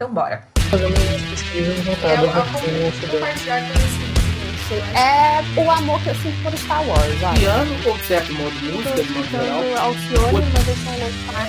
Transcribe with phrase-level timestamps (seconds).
[0.00, 0.48] Então bora.
[0.70, 0.94] Fazendo
[3.10, 4.82] compartilhar com vocês.
[4.96, 7.18] É o amor que eu sinto por Star Wars.
[7.38, 9.62] Piano ou certo modo de música, de modo geral?
[9.78, 11.44] Alcione, mas eu sou louco pra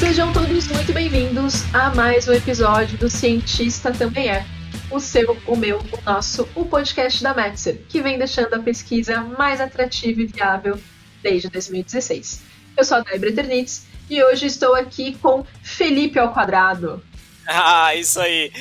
[0.00, 4.44] Sejam todos muito bem-vindos a mais um episódio do Cientista Também É.
[4.90, 9.20] O seu, o meu, o nosso, o podcast da Metzer, que vem deixando a pesquisa
[9.20, 10.76] mais atrativa e viável
[11.22, 12.42] desde 2016.
[12.76, 17.02] Eu sou a Débora Eternitz e hoje estou aqui com Felipe ao quadrado.
[17.46, 18.52] Ah, isso aí.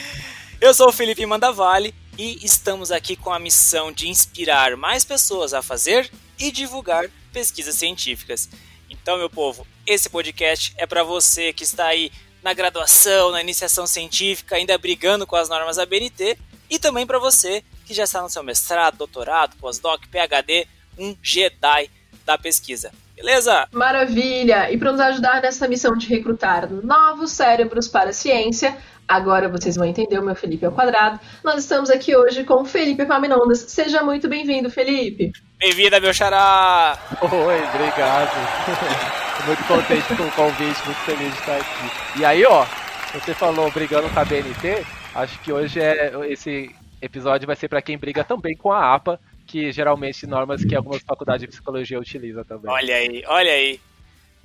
[0.59, 5.53] Eu sou o Felipe Mandavalli e estamos aqui com a missão de inspirar mais pessoas
[5.53, 6.09] a fazer
[6.39, 8.49] e divulgar pesquisas científicas.
[8.89, 13.85] Então, meu povo, esse podcast é para você que está aí na graduação, na iniciação
[13.85, 16.37] científica, ainda brigando com as normas da BNT,
[16.69, 21.89] e também para você que já está no seu mestrado, doutorado, pós-doc, PhD, um Jedi
[22.25, 22.91] da pesquisa.
[23.17, 23.67] Beleza?
[23.71, 24.71] Maravilha!
[24.71, 29.75] E para nos ajudar nessa missão de recrutar novos cérebros para a ciência, agora vocês
[29.75, 31.19] vão entender o meu Felipe ao quadrado.
[31.43, 33.65] Nós estamos aqui hoje com Felipe Paminondas.
[33.69, 35.31] Seja muito bem-vindo, Felipe.
[35.57, 36.95] Bem-vinda, meu xará!
[37.19, 38.29] Oi, obrigado.
[39.47, 42.19] Muito contente com o convite, muito feliz de estar aqui.
[42.19, 42.65] E aí, ó,
[43.13, 44.83] você falou brigando com a BNT,
[45.15, 49.19] acho que hoje é esse episódio vai ser para quem briga também com a APA,
[49.47, 52.69] que geralmente normas que algumas faculdades de psicologia utilizam também.
[52.69, 53.79] Olha aí, olha aí.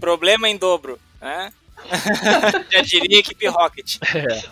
[0.00, 1.52] Problema em dobro, né?
[2.70, 3.98] Já diria equipe Rocket.
[4.14, 4.42] É.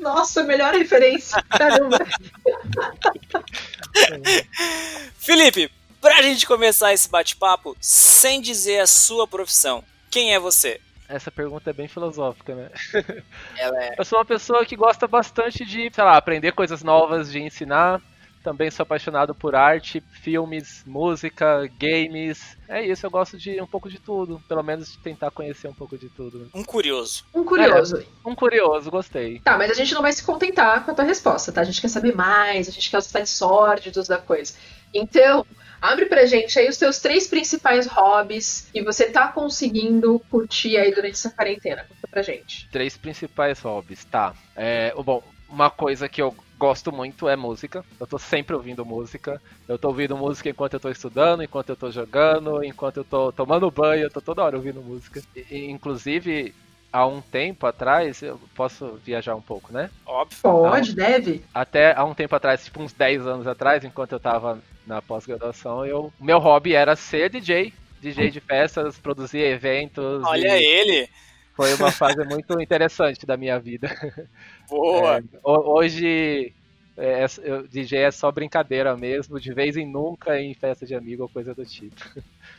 [0.00, 1.42] Nossa, melhor referência.
[1.48, 1.98] Caramba.
[5.18, 10.80] Felipe, pra gente começar esse bate-papo, sem dizer a sua profissão, quem é você?
[11.08, 12.70] Essa pergunta é bem filosófica, né?
[13.56, 13.94] Ela é.
[13.98, 18.00] Eu sou uma pessoa que gosta bastante de, sei lá, aprender coisas novas, de ensinar.
[18.44, 22.58] Também sou apaixonado por arte, filmes, música, games.
[22.68, 24.38] É isso, eu gosto de um pouco de tudo.
[24.46, 26.50] Pelo menos de tentar conhecer um pouco de tudo.
[26.54, 27.24] Um curioso.
[27.34, 28.04] Um curioso.
[28.22, 29.40] Um curioso, gostei.
[29.40, 31.62] Tá, mas a gente não vai se contentar com a tua resposta, tá?
[31.62, 34.52] A gente quer saber mais, a gente quer os detalhes sórdidos da coisa.
[34.92, 35.46] Então,
[35.80, 40.94] abre pra gente aí os teus três principais hobbies que você tá conseguindo curtir aí
[40.94, 41.86] durante essa quarentena.
[41.88, 42.68] Conta pra gente.
[42.68, 44.34] Três principais hobbies, tá.
[44.54, 47.84] É, bom, uma coisa que eu gosto muito é música.
[47.98, 49.40] Eu tô sempre ouvindo música.
[49.68, 53.32] Eu tô ouvindo música enquanto eu tô estudando, enquanto eu tô jogando, enquanto eu tô
[53.32, 55.22] tomando banho, eu tô toda hora ouvindo música.
[55.34, 56.54] E- inclusive,
[56.92, 59.90] há um tempo atrás, eu posso viajar um pouco, né?
[60.06, 60.38] Óbvio.
[60.42, 61.44] Pode, deve.
[61.54, 65.86] Até há um tempo atrás, tipo uns 10 anos atrás, enquanto eu tava na pós-graduação,
[65.86, 67.72] eu o meu hobby era ser DJ.
[68.00, 70.22] DJ de festas, produzir eventos.
[70.24, 71.08] Olha e ele.
[71.54, 73.88] Foi uma fase muito interessante da minha vida.
[74.68, 75.18] Boa.
[75.18, 76.52] É, ho- hoje,
[76.96, 81.22] é, é- DJ é só brincadeira mesmo, de vez em nunca em festa de amigo
[81.22, 81.94] ou coisa do tipo.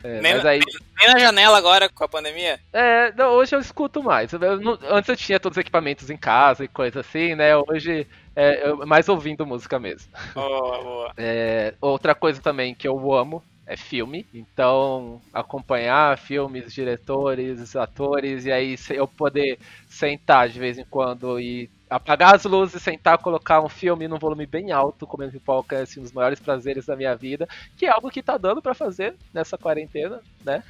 [0.02, 0.60] É, Nem- mas aí,
[0.98, 2.58] Nem na janela agora com a pandemia.
[2.72, 4.32] é, não, hoje eu escuto mais.
[4.32, 7.56] Eu não- antes eu tinha todos os equipamentos em casa e coisa assim, né?
[7.56, 10.10] Hoje é eu mais ouvindo música mesmo.
[10.34, 11.12] Boa, boa.
[11.16, 14.26] É, outra coisa também que eu amo é filme.
[14.32, 21.70] Então, acompanhar filmes, diretores, atores, e aí eu poder sentar de vez em quando e
[21.88, 26.00] apagar as luzes, sentar, colocar um filme num volume bem alto, comendo pipoca, é assim,
[26.00, 29.14] um dos maiores prazeres da minha vida, que é algo que tá dando pra fazer
[29.32, 30.62] nessa quarentena, né?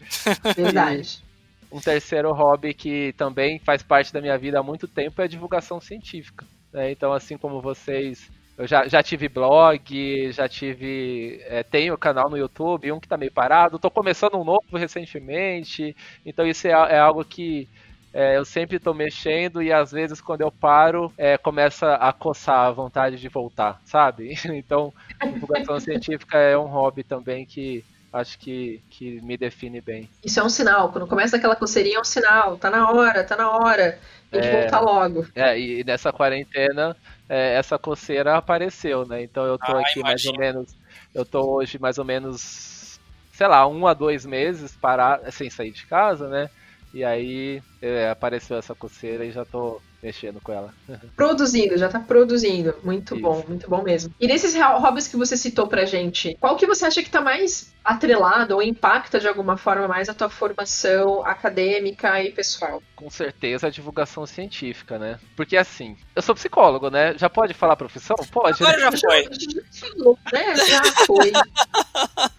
[0.54, 1.22] Verdade.
[1.70, 5.28] Um terceiro hobby que também faz parte da minha vida há muito tempo é a
[5.28, 6.46] divulgação científica.
[6.72, 6.90] né?
[6.90, 11.40] Então, assim como vocês, eu já, já tive blog, já tive.
[11.46, 15.96] é, tenho canal no YouTube, um que tá meio parado, tô começando um novo recentemente.
[16.26, 17.68] Então, isso é, é algo que
[18.12, 22.66] é, eu sempre tô mexendo e às vezes quando eu paro, é, começa a coçar
[22.66, 24.34] a vontade de voltar, sabe?
[24.58, 24.92] Então,
[25.22, 30.08] divulgação científica é um hobby também que acho que, que me define bem.
[30.24, 30.90] Isso é um sinal.
[30.92, 32.56] Quando começa aquela coceirinha, é um sinal.
[32.58, 33.98] Tá na hora, tá na hora.
[34.30, 34.50] Tem que É.
[34.50, 35.26] voltar logo.
[35.34, 36.96] É, e nessa quarentena,
[37.28, 39.22] é, essa coceira apareceu, né?
[39.22, 40.76] Então eu tô Ah, aqui mais ou menos.
[41.14, 43.00] Eu tô hoje mais ou menos,
[43.32, 46.50] sei lá, um a dois meses parado, sem sair de casa, né?
[46.98, 50.74] E aí é, apareceu essa coceira e já tô mexendo com ela.
[51.14, 52.74] Produzindo, já tá produzindo.
[52.82, 53.22] Muito Isso.
[53.22, 54.12] bom, muito bom mesmo.
[54.18, 57.20] E nesses ho- hobbies que você citou pra gente, qual que você acha que tá
[57.20, 62.82] mais atrelado ou impacta de alguma forma mais a tua formação acadêmica e pessoal?
[62.96, 65.20] Com certeza a divulgação científica, né?
[65.36, 67.16] Porque assim, eu sou psicólogo, né?
[67.16, 68.16] Já pode falar profissão?
[68.32, 68.60] Pode.
[68.60, 68.68] né?
[68.70, 69.22] Agora já foi.
[69.22, 70.56] Já falou, né?
[70.56, 71.32] Já foi.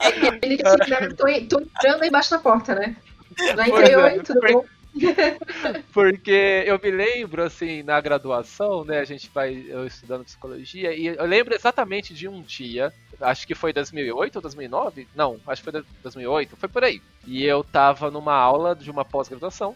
[0.01, 1.07] É que ele que assim, né?
[1.15, 1.25] tô,
[1.57, 2.97] tô entrando aí embaixo da porta, né?
[3.37, 3.97] Já Pois entrei, é.
[3.97, 4.65] oi, tudo bom?
[5.93, 8.99] Porque eu me lembro, assim, na graduação, né?
[8.99, 12.91] A gente vai eu estudando psicologia, e eu lembro exatamente de um dia.
[13.21, 15.07] acho que foi 2008 ou 2009?
[15.15, 17.01] Não, acho que foi 2008, foi por aí.
[17.25, 19.75] E eu tava numa aula de uma pós-graduação.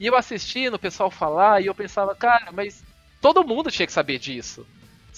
[0.00, 2.82] E eu assistindo o pessoal falar e eu pensava, cara, mas
[3.20, 4.64] todo mundo tinha que saber disso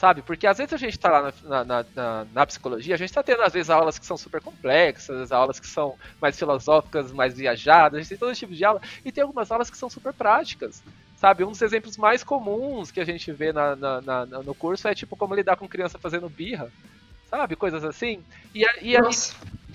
[0.01, 0.23] sabe?
[0.23, 3.23] Porque às vezes a gente está lá na, na, na, na, psicologia, a gente está
[3.23, 7.99] tendo às vezes aulas que são super complexas, aulas que são mais filosóficas, mais viajadas,
[7.99, 10.83] a gente tem todo tipo de aula, e tem algumas aulas que são super práticas.
[11.19, 13.77] Sabe, um dos exemplos mais comuns que a gente vê na,
[14.43, 16.73] no curso é tipo como lidar com criança fazendo birra,
[17.29, 17.55] sabe?
[17.55, 18.25] Coisas assim.
[18.55, 19.05] E, e aí,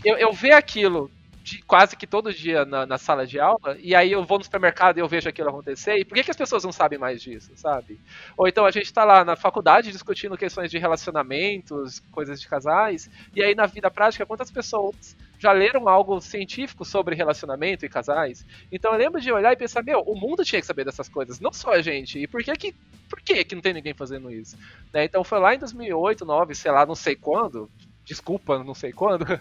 [0.03, 1.11] eu, eu ver aquilo
[1.45, 4.43] de, quase que todo dia na, na, sala de aula, e aí eu vou no
[4.43, 7.21] supermercado e eu vejo aquilo acontecer, e por que, que as pessoas não sabem mais
[7.21, 7.99] disso, sabe?
[8.35, 13.11] Ou então a gente está lá na faculdade discutindo questões de relacionamentos, coisas de casais,
[13.35, 18.43] e aí na vida prática, quantas pessoas já leram algo científico sobre relacionamento e casais?
[18.71, 21.39] Então eu lembro de olhar e pensar, meu, o mundo tinha que saber dessas coisas,
[21.39, 22.75] não só a gente, e por que que,
[23.07, 24.57] por que, que não tem ninguém fazendo isso?
[24.91, 25.05] Né?
[25.05, 27.69] Então foi lá em 2008, 2009, sei lá, não sei quando,
[28.05, 29.25] desculpa, não sei quando,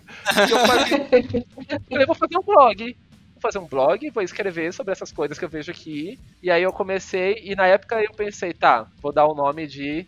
[1.71, 2.97] eu falei, vou fazer um blog.
[3.35, 6.19] Vou fazer um blog, vou escrever sobre essas coisas que eu vejo aqui.
[6.43, 10.07] E aí eu comecei, e na época eu pensei, tá, vou dar o nome de.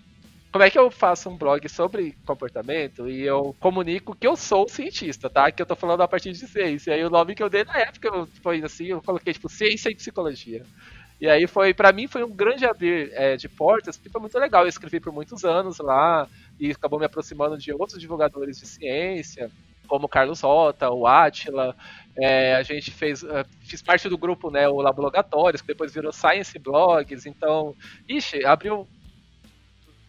[0.50, 4.66] Como é que eu faço um blog sobre comportamento e eu comunico que eu sou
[4.66, 5.52] cientista, tá?
[5.52, 6.92] Que eu tô falando a partir de ciência.
[6.92, 9.90] E aí o nome que eu dei na época foi assim, eu coloquei tipo ciência
[9.90, 10.64] e psicologia.
[11.20, 14.38] E aí foi, para mim, foi um grande abrir é, de portas, porque foi muito
[14.38, 14.62] legal.
[14.62, 16.28] Eu escrevi por muitos anos lá,
[16.60, 19.50] e acabou me aproximando de outros divulgadores de ciência,
[19.86, 21.74] como Carlos Rota, o Atila.
[22.18, 26.12] É, a gente fez, uh, fiz parte do grupo, né, o Lablogatórios, que depois virou
[26.12, 27.26] Science Blogs.
[27.26, 27.74] Então,
[28.08, 28.86] ixi, abriu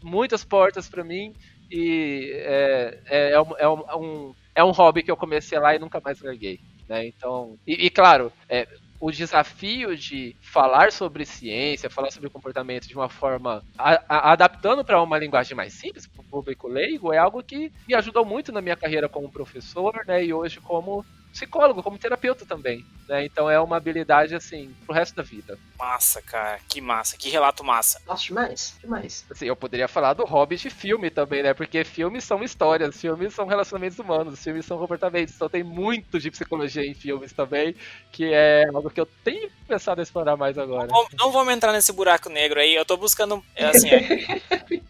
[0.01, 1.33] muitas portas para mim
[1.69, 5.79] e é, é, é, um, é, um, é um hobby que eu comecei lá e
[5.79, 6.59] nunca mais larguei.
[6.87, 7.07] Né?
[7.07, 8.67] Então, e, e claro, é,
[8.99, 14.83] o desafio de falar sobre ciência, falar sobre comportamento de uma forma a, a, adaptando
[14.83, 18.51] para uma linguagem mais simples, para o público leigo, é algo que me ajudou muito
[18.51, 23.25] na minha carreira como professor, né, e hoje como psicólogo, como terapeuta também, né?
[23.25, 25.57] Então é uma habilidade assim pro resto da vida.
[25.77, 28.01] Massa, cara, que massa, que relato massa.
[28.05, 29.25] Nossa, demais, demais.
[29.29, 31.53] Assim, eu poderia falar do hobby de filme também, né?
[31.53, 35.35] Porque filmes são histórias, filmes são relacionamentos humanos, filmes são comportamentos.
[35.35, 37.75] Então tem muito de psicologia em filmes também,
[38.11, 40.87] que é algo que eu tenho pensado em explorar mais agora.
[40.87, 42.73] Não, não vamos entrar nesse buraco negro aí.
[42.73, 44.41] Eu tô buscando, é, assim, é,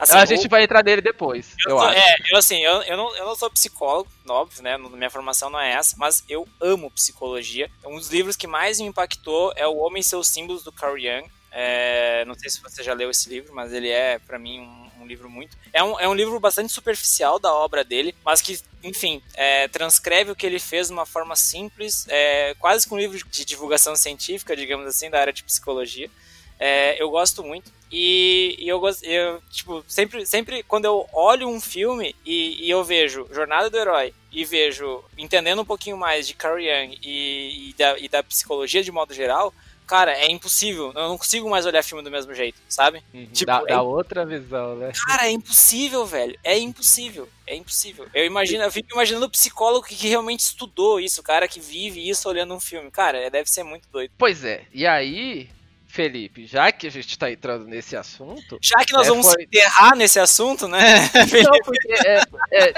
[0.00, 1.98] Assim, a gente vai entrar nele depois, eu, eu acho.
[1.98, 4.76] É, eu assim, eu, eu, não, eu não sou psicólogo, óbvio, né?
[4.78, 7.70] Minha formação não é essa, mas eu amo psicologia.
[7.84, 10.98] Um dos livros que mais me impactou é O Homem e Seus Símbolos, do Carl
[10.98, 11.28] Jung.
[11.50, 15.02] É, não sei se você já leu esse livro, mas ele é, para mim, um,
[15.02, 15.56] um, livro muito.
[15.72, 20.30] É um, é um livro bastante superficial da obra dele, mas que, enfim, é, transcreve
[20.30, 23.96] o que ele fez de uma forma simples, é, quase com um livro de divulgação
[23.96, 26.10] científica, digamos assim, da área de psicologia.
[26.58, 27.70] É, eu gosto muito.
[27.90, 32.84] E, e eu, eu, tipo, sempre, sempre quando eu olho um filme e, e, eu
[32.84, 37.74] vejo Jornada do Herói e vejo, entendendo um pouquinho mais de Carl Jung e, e,
[37.78, 39.54] da, e da psicologia de modo geral,
[39.86, 40.92] cara, é impossível.
[40.94, 43.02] Eu não consigo mais olhar filme do mesmo jeito, sabe?
[43.12, 43.70] Uhum, tipo, dá, é...
[43.70, 44.92] dá, outra visão, né?
[45.06, 46.38] Cara, é impossível, velho.
[46.44, 47.26] É impossível.
[47.46, 48.06] É impossível.
[48.12, 51.58] Eu imagino, eu fico imaginando o psicólogo que, que realmente estudou isso, o cara que
[51.58, 52.90] vive isso olhando um filme.
[52.90, 54.12] Cara, deve ser muito doido.
[54.18, 54.66] Pois é.
[54.74, 55.48] E aí,
[55.98, 58.56] Felipe, já que a gente está entrando nesse assunto.
[58.62, 59.42] Já que nós é, vamos foi...
[59.42, 60.80] enterrar nesse assunto, né?
[61.42, 62.22] Não, porque é,
[62.52, 62.72] é...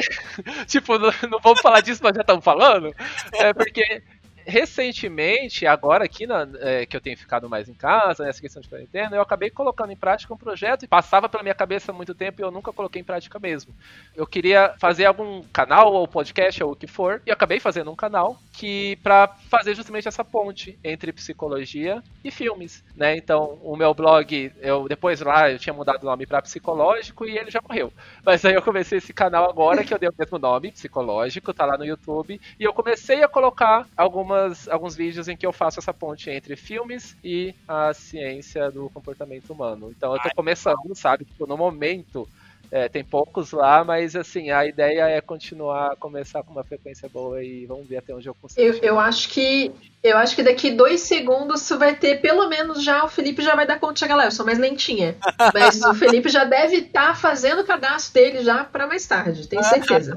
[0.64, 2.94] tipo, não, não, vamos falar disso, mas já estamos falando.
[3.34, 4.02] É porque
[4.46, 8.68] recentemente, agora aqui na, é, que eu tenho ficado mais em casa, nessa questão de
[8.68, 12.14] quarentena, eu acabei colocando em prática um projeto e passava pela minha cabeça há muito
[12.14, 13.74] tempo e eu nunca coloquei em prática mesmo.
[14.14, 17.96] Eu queria fazer algum canal ou podcast ou o que for, e acabei fazendo um
[17.96, 23.16] canal que para fazer justamente essa ponte entre psicologia e filmes, né?
[23.16, 27.38] Então, o meu blog, eu depois lá eu tinha mudado o nome para psicológico e
[27.38, 27.92] ele já morreu.
[28.24, 31.64] Mas aí eu comecei esse canal agora que eu dei o mesmo nome, psicológico, tá
[31.64, 35.52] lá no YouTube, e eu comecei a colocar algumas algumas, alguns vídeos em que eu
[35.52, 39.90] faço essa ponte entre filmes e a ciência do comportamento humano.
[39.90, 41.24] Então eu tô começando, sabe?
[41.24, 42.28] Tipo, no momento
[42.72, 47.44] é, tem poucos lá, mas assim, a ideia é continuar, começar com uma frequência boa
[47.44, 48.62] e vamos ver até onde eu consigo.
[48.62, 49.70] Eu, eu acho que
[50.02, 53.54] eu acho que daqui dois segundos você vai ter, pelo menos já, o Felipe já
[53.54, 54.24] vai dar conta de chegar lá.
[54.24, 55.14] Eu sou mais lentinha.
[55.52, 59.46] Mas o Felipe já deve estar tá fazendo o cadastro dele já para mais tarde,
[59.46, 60.16] tenho certeza.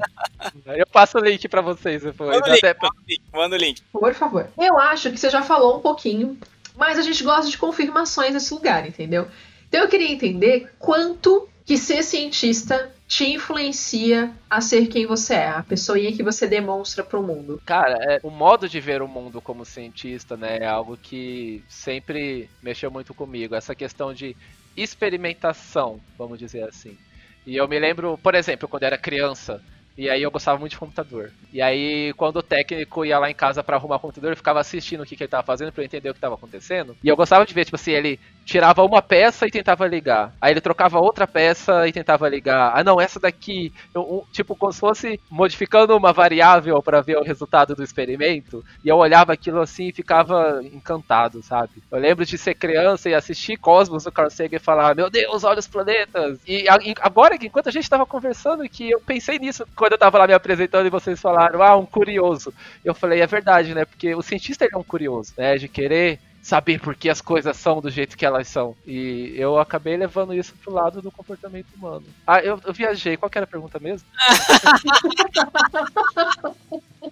[0.66, 2.30] Eu passo o link para vocês depois.
[2.30, 3.82] Manda o, link, manda o link, manda o link.
[3.92, 4.48] Por favor.
[4.58, 6.38] Eu acho que você já falou um pouquinho,
[6.74, 9.28] mas a gente gosta de confirmações nesse lugar, entendeu?
[9.68, 15.48] Então eu queria entender quanto que ser cientista te influencia a ser quem você é,
[15.48, 17.60] a pessoinha que você demonstra para o mundo?
[17.66, 22.48] Cara, é, o modo de ver o mundo como cientista, né, é algo que sempre
[22.62, 23.54] mexeu muito comigo.
[23.54, 24.36] Essa questão de
[24.76, 26.96] experimentação, vamos dizer assim.
[27.44, 29.60] E eu me lembro, por exemplo, quando era criança,
[29.96, 31.30] e aí eu gostava muito de computador.
[31.52, 34.60] E aí, quando o técnico ia lá em casa para arrumar o computador, eu ficava
[34.60, 36.96] assistindo o que, que ele tava fazendo para eu entender o que tava acontecendo.
[37.02, 40.32] E eu gostava de ver, tipo assim, ele tirava uma peça e tentava ligar.
[40.40, 42.72] Aí ele trocava outra peça e tentava ligar.
[42.74, 47.16] Ah, não, essa daqui, eu, um, tipo, como se fosse modificando uma variável para ver
[47.16, 48.64] o resultado do experimento.
[48.84, 51.82] E eu olhava aquilo assim e ficava encantado, sabe?
[51.90, 55.42] Eu lembro de ser criança e assistir Cosmos do Carl Sagan e falar: Meu Deus,
[55.42, 56.38] olha os planetas.
[56.46, 56.66] E
[57.00, 60.34] agora, enquanto a gente tava conversando, que eu pensei nisso quando eu tava lá me
[60.34, 62.52] apresentando e vocês falaram: Ah, um curioso.
[62.84, 63.84] Eu falei: É verdade, né?
[63.84, 65.56] Porque o cientista ele é um curioso, né?
[65.56, 68.76] De querer saber por que as coisas são do jeito que elas são.
[68.84, 72.04] E eu acabei levando isso pro lado do comportamento humano.
[72.26, 73.16] Ah, eu, eu viajei.
[73.16, 74.08] Qual era a pergunta mesmo?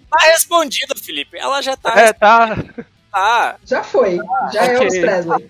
[0.09, 1.37] tá respondido, Felipe.
[1.37, 1.97] Ela já tá.
[1.97, 2.57] É, tá.
[3.13, 3.55] Ah.
[3.65, 4.17] Já foi.
[4.51, 4.75] Já okay.
[4.75, 5.47] é os Presley.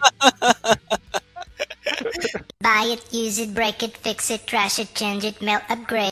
[2.61, 6.11] Buy it, use it, break it, fix it, trash it, change it, melt, upgrade.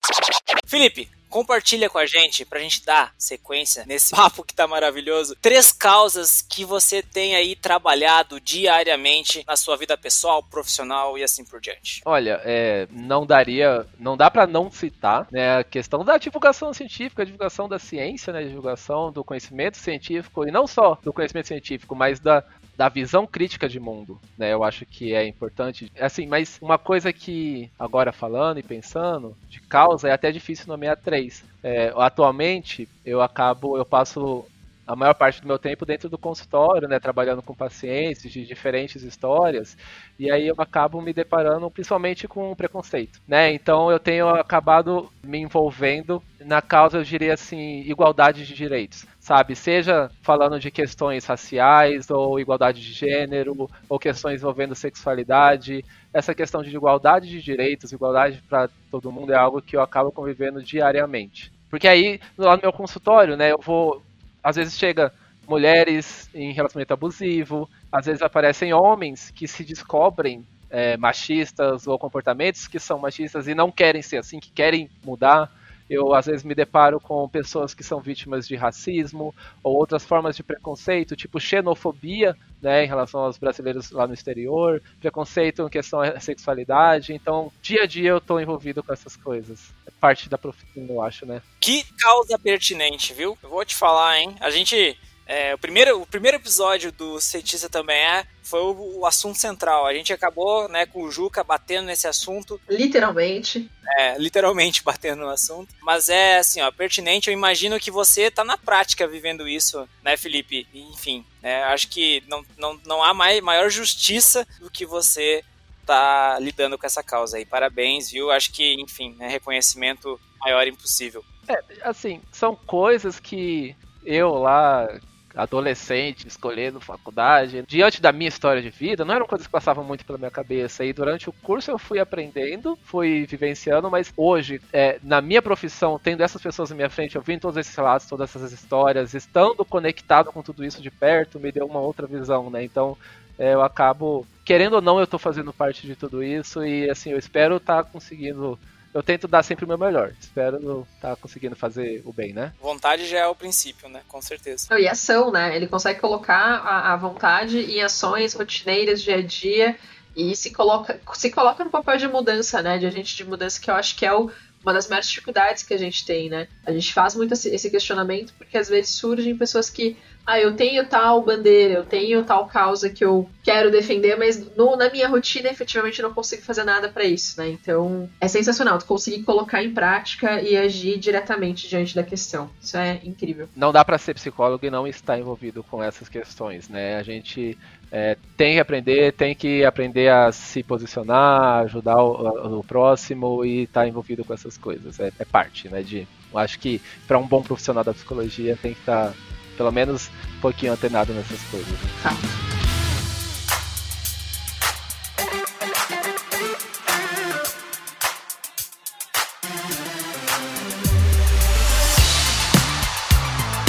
[0.73, 5.71] Felipe, compartilha com a gente, pra gente dar sequência nesse papo que tá maravilhoso, três
[5.71, 11.61] causas que você tem aí trabalhado diariamente na sua vida pessoal, profissional e assim por
[11.61, 12.01] diante.
[12.03, 17.21] Olha, é, não daria, não dá para não citar, né, a questão da divulgação científica,
[17.21, 21.49] a divulgação da ciência, né, a divulgação do conhecimento científico e não só do conhecimento
[21.49, 22.43] científico, mas da
[22.75, 24.53] da visão crítica de mundo, né?
[24.53, 25.91] Eu acho que é importante.
[25.99, 30.97] Assim, mas uma coisa que agora falando e pensando de causa é até difícil nomear
[30.97, 31.43] três.
[31.61, 34.45] É, atualmente eu acabo, eu passo
[34.85, 39.01] a maior parte do meu tempo dentro do consultório, né, trabalhando com pacientes de diferentes
[39.03, 39.77] histórias,
[40.19, 43.51] e aí eu acabo me deparando principalmente com preconceito, né?
[43.53, 49.55] Então eu tenho acabado me envolvendo na causa, eu diria assim, igualdade de direitos, sabe?
[49.55, 56.61] Seja falando de questões raciais ou igualdade de gênero ou questões envolvendo sexualidade, essa questão
[56.61, 61.51] de igualdade de direitos, igualdade para todo mundo é algo que eu acabo convivendo diariamente.
[61.69, 64.03] Porque aí, lá no meu consultório, né, eu vou
[64.43, 65.11] às vezes chega
[65.47, 72.67] mulheres em relacionamento abusivo, às vezes aparecem homens que se descobrem é, machistas ou comportamentos
[72.67, 75.51] que são machistas e não querem ser assim, que querem mudar.
[75.93, 80.35] Eu às vezes me deparo com pessoas que são vítimas de racismo ou outras formas
[80.35, 86.01] de preconceito, tipo xenofobia, né, em relação aos brasileiros lá no exterior, preconceito em questão
[86.01, 87.13] da sexualidade.
[87.13, 89.71] Então, dia a dia eu estou envolvido com essas coisas.
[89.85, 91.41] É parte da profissão, eu acho, né?
[91.59, 93.37] Que causa pertinente, viu?
[93.43, 94.35] Eu vou te falar, hein?
[94.39, 99.05] A gente é, o, primeiro, o primeiro episódio do Cientista também é foi o, o,
[99.05, 99.85] assunto central.
[99.85, 102.59] A gente acabou né, com o Juca batendo nesse assunto.
[102.69, 103.69] Literalmente.
[103.97, 105.73] É, literalmente batendo no assunto.
[105.81, 107.29] Mas é assim, ó, pertinente.
[107.29, 110.67] Eu imagino que você está na prática vivendo isso, né, Felipe?
[110.73, 115.43] Enfim, né, acho que não, não, não há mais, maior justiça do que você
[115.85, 117.45] tá lidando com essa causa aí.
[117.45, 118.29] Parabéns, viu?
[118.29, 121.23] Acho que, enfim, né, reconhecimento maior impossível.
[121.47, 123.75] É, assim, são coisas que
[124.05, 124.87] eu lá
[125.35, 130.05] adolescente, escolhendo faculdade, diante da minha história de vida, não eram coisas que passavam muito
[130.05, 130.85] pela minha cabeça.
[130.85, 135.99] E durante o curso eu fui aprendendo, fui vivenciando, mas hoje, é, na minha profissão,
[136.01, 140.31] tendo essas pessoas na minha frente, ouvindo todos esses relatos, todas essas histórias, estando conectado
[140.31, 142.63] com tudo isso de perto, me deu uma outra visão, né?
[142.63, 142.97] Então,
[143.37, 147.11] é, eu acabo, querendo ou não, eu estou fazendo parte de tudo isso e, assim,
[147.11, 148.59] eu espero estar tá conseguindo
[148.93, 150.13] eu tento dar sempre o meu melhor.
[150.19, 152.53] Espero estar tá conseguindo fazer o bem, né?
[152.61, 154.01] Vontade já é o princípio, né?
[154.07, 154.67] Com certeza.
[154.79, 155.55] E ação, né?
[155.55, 159.75] Ele consegue colocar a, a vontade em ações rotineiras, dia a dia,
[160.15, 162.77] e se coloca, se coloca no papel de mudança, né?
[162.77, 164.31] De agente de mudança, que eu acho que é o,
[164.61, 166.47] uma das maiores dificuldades que a gente tem, né?
[166.65, 170.85] A gente faz muito esse questionamento porque às vezes surgem pessoas que ah, eu tenho
[170.85, 175.49] tal bandeira, eu tenho tal causa que eu quero defender, mas no, na minha rotina
[175.49, 177.49] efetivamente não consigo fazer nada para isso, né?
[177.49, 182.49] Então é sensacional tu conseguir colocar em prática e agir diretamente diante da questão.
[182.61, 183.49] Isso é incrível.
[183.55, 186.95] Não dá para ser psicólogo e não estar envolvido com essas questões, né?
[186.95, 187.57] A gente
[187.91, 193.63] é, tem que aprender, tem que aprender a se posicionar, ajudar o, o próximo e
[193.63, 195.01] estar tá envolvido com essas coisas.
[195.01, 195.83] É, é parte, né?
[195.83, 199.13] De, acho que para um bom profissional da psicologia tem que estar tá
[199.57, 201.79] pelo menos um pouquinho antenado nessas coisas.
[202.03, 202.53] Ah.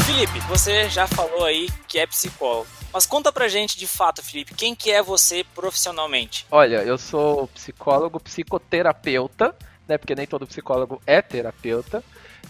[0.07, 2.67] Felipe, você já falou aí que é psicólogo.
[2.93, 6.47] Mas conta pra gente de fato, Felipe, quem que é você profissionalmente?
[6.51, 9.55] Olha, eu sou psicólogo, psicoterapeuta,
[9.89, 9.99] né?
[9.99, 12.05] Porque nem todo psicólogo é terapeuta.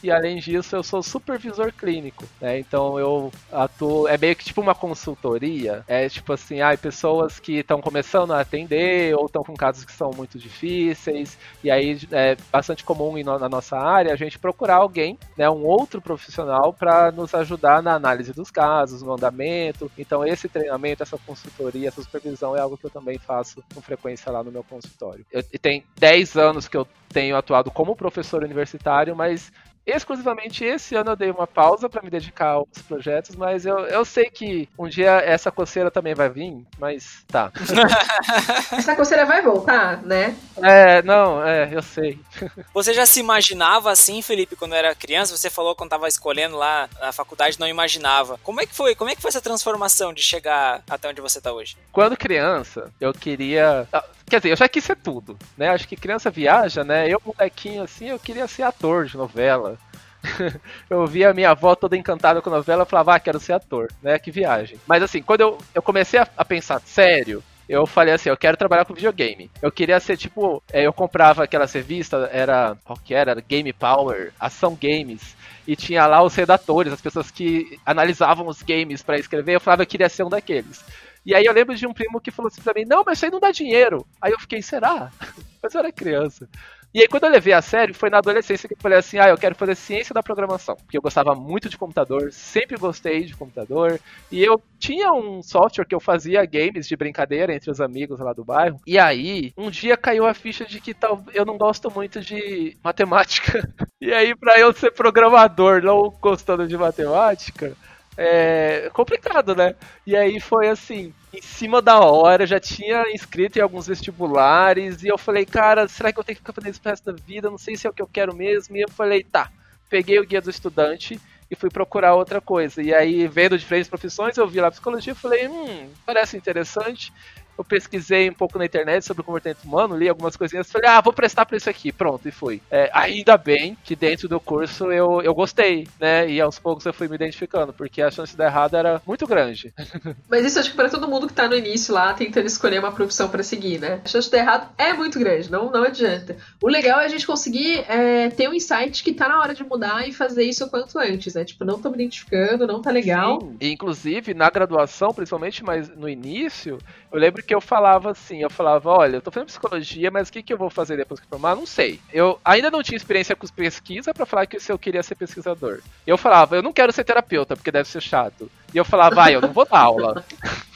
[0.04, 2.58] E além disso eu sou supervisor clínico, né?
[2.58, 7.58] Então eu atuo, é meio que tipo uma consultoria, é tipo assim, ah, pessoas que
[7.58, 12.36] estão começando a atender ou estão com casos que são muito difíceis, e aí é
[12.52, 17.34] bastante comum na nossa área a gente procurar alguém, né, um outro profissional para nos
[17.34, 19.90] ajudar na análise dos casos, no andamento.
[19.96, 24.30] Então esse treinamento, essa consultoria, essa supervisão é algo que eu também faço com frequência
[24.30, 25.24] lá no meu consultório.
[25.32, 29.52] Eu, e tem 10 anos que eu tenho atuado como professor universitário, mas
[29.86, 34.04] exclusivamente esse ano eu dei uma pausa para me dedicar aos projetos, mas eu, eu
[34.04, 37.52] sei que um dia essa coceira também vai vir, mas tá.
[38.72, 40.36] essa coceira vai voltar, né?
[40.62, 42.18] É, não, é, eu sei.
[42.72, 45.36] Você já se imaginava assim, Felipe, quando era criança?
[45.36, 48.38] Você falou quando estava escolhendo lá a faculdade, não imaginava.
[48.42, 48.94] Como é que foi?
[48.94, 51.76] Como é que foi essa transformação de chegar até onde você está hoje?
[51.92, 55.68] Quando criança, eu queria ah, Quer dizer, eu já quis ser tudo, né?
[55.68, 57.08] Acho que criança viaja, né?
[57.08, 59.78] Eu, molequinho assim, eu queria ser ator de novela.
[60.88, 63.90] eu via minha avó toda encantada com a novela, e falava, ah, quero ser ator,
[64.02, 64.18] né?
[64.18, 64.78] Que viagem.
[64.86, 68.56] Mas assim, quando eu, eu comecei a, a pensar sério, eu falei assim, eu quero
[68.56, 69.50] trabalhar com videogame.
[69.62, 73.40] Eu queria ser tipo, é, eu comprava aquela revista, era, qual que era?
[73.40, 75.34] Game Power, Ação Games.
[75.66, 79.54] E tinha lá os redatores, as pessoas que analisavam os games para escrever.
[79.54, 80.84] Eu falava eu queria ser um daqueles.
[81.24, 83.24] E aí eu lembro de um primo que falou assim pra mim, não, mas isso
[83.24, 84.06] aí não dá dinheiro.
[84.20, 85.10] Aí eu fiquei, será?
[85.62, 86.48] mas eu era criança.
[86.94, 89.28] E aí, quando eu levei a sério, foi na adolescência que eu falei assim: ah,
[89.28, 90.76] eu quero fazer ciência da programação.
[90.76, 93.98] Porque eu gostava muito de computador, sempre gostei de computador.
[94.30, 98.32] E eu tinha um software que eu fazia games de brincadeira entre os amigos lá
[98.32, 98.80] do bairro.
[98.86, 102.76] E aí, um dia caiu a ficha de que tal, eu não gosto muito de
[102.82, 103.68] matemática.
[104.00, 107.74] E aí, para eu ser programador, não gostando de matemática,
[108.16, 109.74] é complicado, né?
[110.06, 115.08] E aí foi assim, em cima da hora, já tinha inscrito em alguns vestibulares, e
[115.08, 117.50] eu falei, cara, será que eu tenho que ficar fazendo isso pro resto da vida?
[117.50, 118.76] Não sei se é o que eu quero mesmo.
[118.76, 119.50] E eu falei, tá.
[119.88, 122.82] Peguei o guia do estudante e fui procurar outra coisa.
[122.82, 127.12] E aí, vendo diferentes profissões, eu vi lá psicologia e falei, hum, parece interessante
[127.56, 131.00] eu pesquisei um pouco na internet sobre o comportamento humano, li algumas coisinhas, falei, ah,
[131.00, 132.60] vou prestar pra isso aqui, pronto, e fui.
[132.70, 136.28] É, ainda bem que dentro do curso eu, eu gostei, né?
[136.28, 139.26] E aos poucos eu fui me identificando, porque a chance de dar errado era muito
[139.26, 139.72] grande.
[140.28, 142.92] Mas isso acho que para todo mundo que tá no início lá, tentando escolher uma
[142.92, 144.00] profissão para seguir, né?
[144.04, 146.36] A chance de dar errado é muito grande, não, não adianta.
[146.62, 149.62] O legal é a gente conseguir é, ter um insight que tá na hora de
[149.64, 151.44] mudar e fazer isso o quanto antes, né?
[151.44, 153.40] Tipo, não tô me identificando, não tá legal.
[153.40, 153.56] Sim.
[153.60, 156.78] E, inclusive, na graduação, principalmente, mas no início,
[157.12, 160.32] eu lembro que eu falava assim, eu falava, olha, eu tô fazendo psicologia, mas o
[160.32, 161.54] que, que eu vou fazer depois que formar?
[161.54, 162.00] Não sei.
[162.12, 165.80] Eu ainda não tinha experiência com pesquisa para falar que se eu queria ser pesquisador.
[166.06, 168.50] Eu falava, eu não quero ser terapeuta, porque deve ser chato.
[168.72, 170.24] E eu falava, vai, ah, eu não vou dar aula.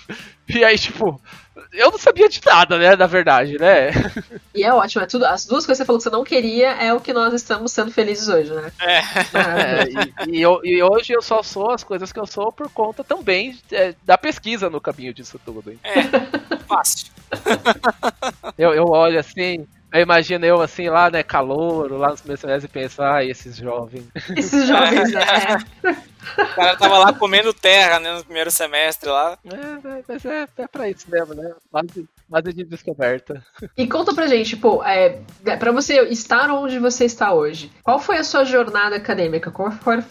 [0.54, 1.20] e aí, tipo,
[1.72, 3.90] eu não sabia de nada, né, na verdade, né?
[4.54, 6.70] E é ótimo, é tudo, as duas coisas que você falou que você não queria
[6.72, 8.72] é o que nós estamos sendo felizes hoje, né?
[8.80, 8.96] É.
[8.98, 12.68] é e, e, eu, e, hoje eu só sou as coisas que eu sou por
[12.70, 15.70] conta também é, da pesquisa no caminho disso tudo.
[15.70, 15.78] Hein?
[15.84, 17.12] É, fácil.
[18.58, 22.64] eu, eu olho assim, eu imagino eu assim lá, né, calor, lá nos meus semestres
[22.64, 24.08] e penso, ai, esses jovens.
[24.36, 25.96] Esses jovens, é.
[26.36, 29.38] O cara tava lá comendo terra, né, no primeiro semestre lá.
[29.44, 31.54] É, mas é, é pra isso mesmo, né?
[32.28, 33.42] Base de descoberta.
[33.76, 35.20] E conta pra gente, pô, é,
[35.58, 39.50] pra você estar onde você está hoje, qual foi a sua jornada acadêmica?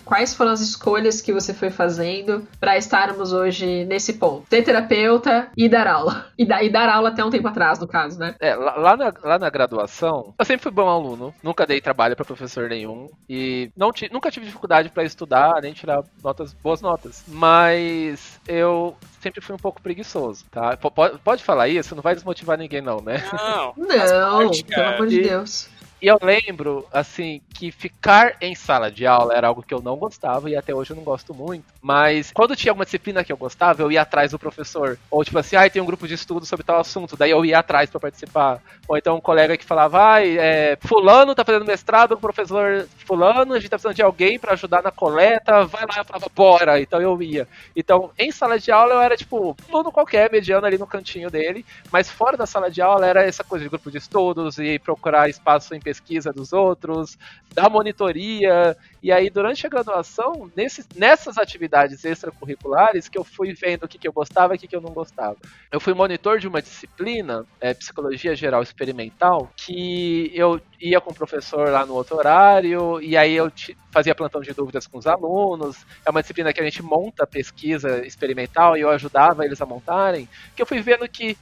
[0.05, 4.45] Quais foram as escolhas que você foi fazendo para estarmos hoje nesse ponto?
[4.49, 6.27] Ser terapeuta e dar aula.
[6.37, 8.35] E, da, e dar aula até um tempo atrás, no caso, né?
[8.39, 12.25] É, lá na, lá na graduação, eu sempre fui bom aluno, nunca dei trabalho para
[12.25, 17.23] professor nenhum e não nunca tive dificuldade para estudar, nem tirar notas, boas notas.
[17.27, 20.75] Mas eu sempre fui um pouco preguiçoso, tá?
[20.77, 23.23] Pode, pode falar isso, não vai desmotivar ninguém não, né?
[23.33, 25.69] Não, não, pelo amor de Deus.
[25.99, 29.95] E eu lembro, assim, que ficar em sala de aula era algo que eu não
[29.95, 31.65] gostava e até hoje eu não gosto muito.
[31.81, 34.99] Mas quando tinha alguma disciplina que eu gostava, eu ia atrás do professor.
[35.09, 37.57] Ou tipo assim, ah, tem um grupo de estudo sobre tal assunto, daí eu ia
[37.57, 38.61] atrás para participar.
[38.87, 43.53] Ou então um colega que falava, ah, é, fulano tá fazendo mestrado o professor fulano,
[43.53, 46.79] a gente tá precisando de alguém para ajudar na coleta, vai lá, eu falava, bora.
[46.79, 47.47] Então eu ia.
[47.75, 51.65] Então, em sala de aula eu era tipo, aluno qualquer, mediano ali no cantinho dele,
[51.91, 55.27] mas fora da sala de aula era essa coisa de grupo de estudos e procurar
[55.27, 57.17] espaço em pesquisa dos outros,
[57.53, 58.75] dar monitoria.
[59.01, 63.97] E aí, durante a graduação, nesses, nessas atividades extracurriculares, que eu fui vendo o que,
[63.97, 65.37] que eu gostava e o que, que eu não gostava.
[65.71, 71.15] Eu fui monitor de uma disciplina, é, Psicologia Geral Experimental, que eu ia com o
[71.15, 73.49] professor lá no outro horário, e aí eu
[73.89, 75.85] fazia plantão de dúvidas com os alunos.
[76.05, 80.27] É uma disciplina que a gente monta pesquisa experimental e eu ajudava eles a montarem.
[80.53, 81.37] Que eu fui vendo que,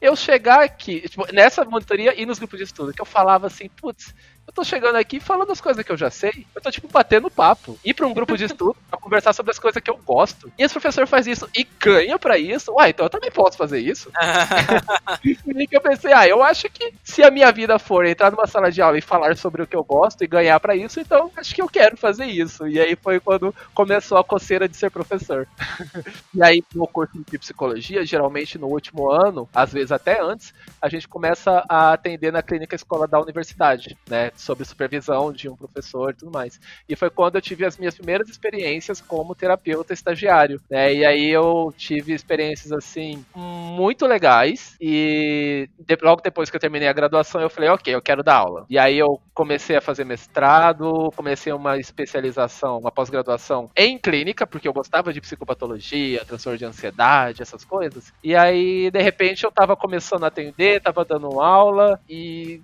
[0.00, 3.68] eu chegar aqui, tipo, nessa monitoria e nos grupos de estudo, que eu falava assim,
[3.68, 4.14] putz,
[4.46, 6.46] eu tô chegando aqui falando as coisas que eu já sei.
[6.54, 7.78] Eu tô, tipo, batendo papo.
[7.84, 10.52] Ir pra um grupo de estudo pra conversar sobre as coisas que eu gosto.
[10.56, 12.72] E esse professor faz isso e ganha pra isso.
[12.72, 14.10] Uai, então eu também posso fazer isso.
[15.24, 18.46] e que eu pensei, ah, eu acho que se a minha vida for entrar numa
[18.46, 21.30] sala de aula e falar sobre o que eu gosto e ganhar pra isso, então
[21.36, 22.68] acho que eu quero fazer isso.
[22.68, 25.48] E aí foi quando começou a coceira de ser professor.
[26.32, 30.88] e aí, no curso de psicologia, geralmente no último ano, às vezes até antes, a
[30.88, 34.30] gente começa a atender na clínica escola da universidade, né?
[34.36, 36.60] Sob supervisão de um professor e tudo mais.
[36.88, 40.92] E foi quando eu tive as minhas primeiras experiências como terapeuta estagiário, né?
[40.94, 46.88] E aí eu tive experiências assim muito legais e de, logo depois que eu terminei
[46.88, 48.66] a graduação eu falei, ok, eu quero dar aula.
[48.68, 54.68] E aí eu comecei a fazer mestrado, comecei uma especialização, uma pós-graduação em clínica, porque
[54.68, 58.12] eu gostava de psicopatologia, transtorno de ansiedade, essas coisas.
[58.22, 62.60] E aí, de repente, eu tava começando a atender, tava dando aula e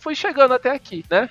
[0.00, 1.28] fui chegando até aqui, né?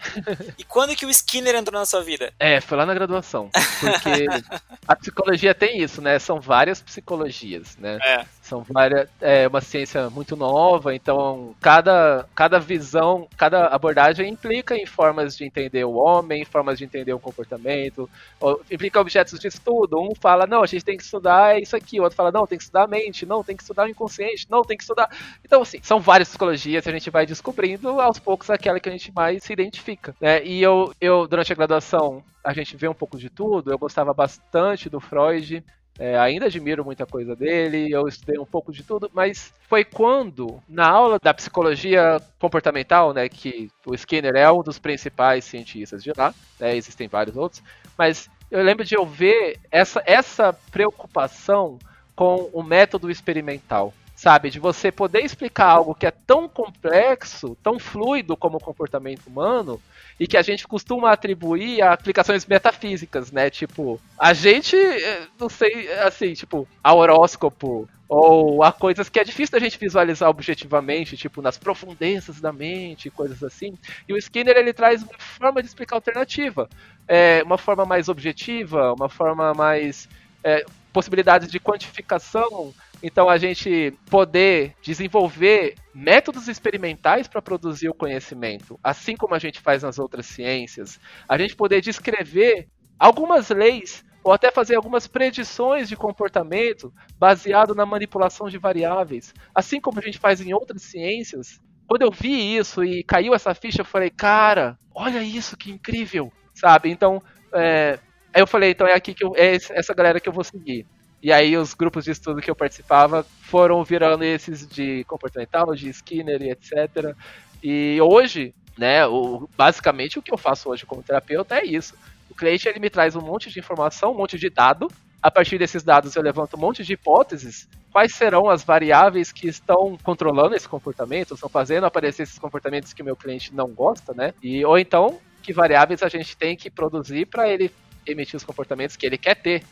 [0.57, 2.33] E quando que o Skinner entrou na sua vida?
[2.39, 3.49] É, foi lá na graduação.
[3.79, 4.25] Porque
[4.87, 6.19] a psicologia tem isso, né?
[6.19, 7.97] São várias psicologias, né?
[8.03, 8.25] É.
[8.45, 9.09] São várias.
[9.19, 15.43] É uma ciência muito nova, então cada, cada visão, cada abordagem implica em formas de
[15.43, 18.07] entender o homem, formas de entender o comportamento,
[18.39, 19.99] ou, implica objetos de estudo.
[19.99, 22.57] Um fala, não, a gente tem que estudar isso aqui, o outro fala, não, tem
[22.57, 25.09] que estudar a mente, não, tem que estudar o inconsciente, não, tem que estudar.
[25.43, 29.11] Então, assim, são várias psicologias a gente vai descobrindo aos poucos aquela que a gente
[29.11, 30.15] mais se identifica.
[30.21, 30.45] Né?
[30.45, 33.71] E eu, eu, durante a graduação, a gente vê um pouco de tudo.
[33.71, 35.63] Eu gostava bastante do Freud.
[35.97, 40.61] É, ainda admiro muita coisa dele, eu estudei um pouco de tudo, mas foi quando,
[40.67, 46.11] na aula da psicologia comportamental, né, que o Skinner é um dos principais cientistas de
[46.17, 47.63] lá, né, existem vários outros,
[47.97, 51.79] mas eu lembro de eu ver essa, essa preocupação
[52.13, 54.49] com o método experimental sabe?
[54.49, 59.81] De você poder explicar algo que é tão complexo, tão fluido como o comportamento humano,
[60.19, 63.49] e que a gente costuma atribuir a aplicações metafísicas, né?
[63.49, 69.23] Tipo, a gente, eh, não sei, assim, tipo, a horóscopo, ou a coisas que é
[69.23, 73.77] difícil da gente visualizar objetivamente, tipo nas profundezas da mente, coisas assim.
[74.07, 76.69] E o Skinner ele traz uma forma de explicar alternativa,
[77.07, 80.07] é, uma forma mais objetiva, uma forma mais
[80.43, 88.79] é, possibilidades de quantificação então a gente poder desenvolver métodos experimentais para produzir o conhecimento,
[88.83, 92.67] assim como a gente faz nas outras ciências, a gente poder descrever
[92.99, 99.79] algumas leis ou até fazer algumas predições de comportamento baseado na manipulação de variáveis, assim
[99.79, 101.61] como a gente faz em outras ciências.
[101.87, 106.33] Quando eu vi isso e caiu essa ficha, eu falei, cara, olha isso, que incrível,
[106.55, 106.89] sabe?
[106.89, 107.21] Então,
[107.53, 107.99] é,
[108.35, 110.87] eu falei, então é aqui que eu, é essa galera que eu vou seguir.
[111.25, 115.89] E aí os grupos de estudo que eu participava foram virando esses de comportamental, de
[115.89, 117.15] Skinner e etc.
[117.63, 121.95] E hoje, né, o, basicamente o que eu faço hoje como terapeuta é isso.
[122.29, 124.87] O cliente ele me traz um monte de informação, um monte de dado.
[125.19, 127.67] A partir desses dados eu levanto um monte de hipóteses.
[127.91, 133.01] Quais serão as variáveis que estão controlando esse comportamento, estão fazendo aparecer esses comportamentos que
[133.01, 134.35] o meu cliente não gosta, né?
[134.43, 137.71] E ou então que variáveis a gente tem que produzir para ele
[138.05, 139.63] emitir os comportamentos que ele quer ter.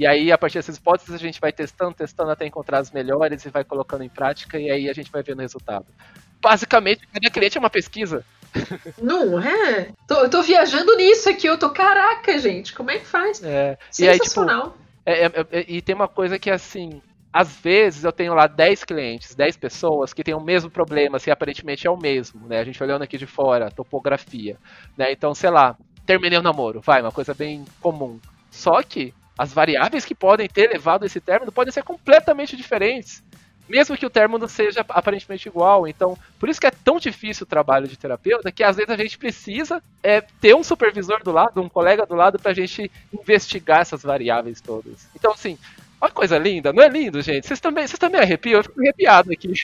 [0.00, 3.44] E aí, a partir dessas hipóteses, a gente vai testando, testando até encontrar as melhores
[3.44, 5.84] e vai colocando em prática, e aí a gente vai vendo o resultado.
[6.40, 8.24] Basicamente, cada cliente é uma pesquisa.
[8.96, 9.92] Não é?
[10.08, 13.44] Tô, eu tô viajando nisso aqui, eu tô, caraca, gente, como é que faz?
[13.44, 14.74] É, Sensacional.
[15.06, 18.10] E, aí, tipo, é, é, é, e tem uma coisa que, assim, às vezes eu
[18.10, 21.90] tenho lá 10 clientes, 10 pessoas que têm o mesmo problema, se assim, aparentemente é
[21.90, 22.60] o mesmo, né?
[22.60, 24.56] A gente olhando aqui de fora, topografia,
[24.96, 25.12] né?
[25.12, 28.18] Então, sei lá, terminei o namoro, vai, uma coisa bem comum.
[28.50, 33.22] Só que as variáveis que podem ter levado esse término podem ser completamente diferentes,
[33.66, 35.88] mesmo que o término seja aparentemente igual.
[35.88, 38.98] Então, por isso que é tão difícil o trabalho de terapeuta, que às vezes a
[38.98, 42.92] gente precisa é, ter um supervisor do lado, um colega do lado, para a gente
[43.10, 45.08] investigar essas variáveis todas.
[45.14, 45.56] Então, assim,
[46.02, 47.46] Olha que coisa linda, não é lindo, gente?
[47.46, 48.60] Vocês também, vocês também arrepiam?
[48.60, 49.52] Eu fico arrepiado aqui.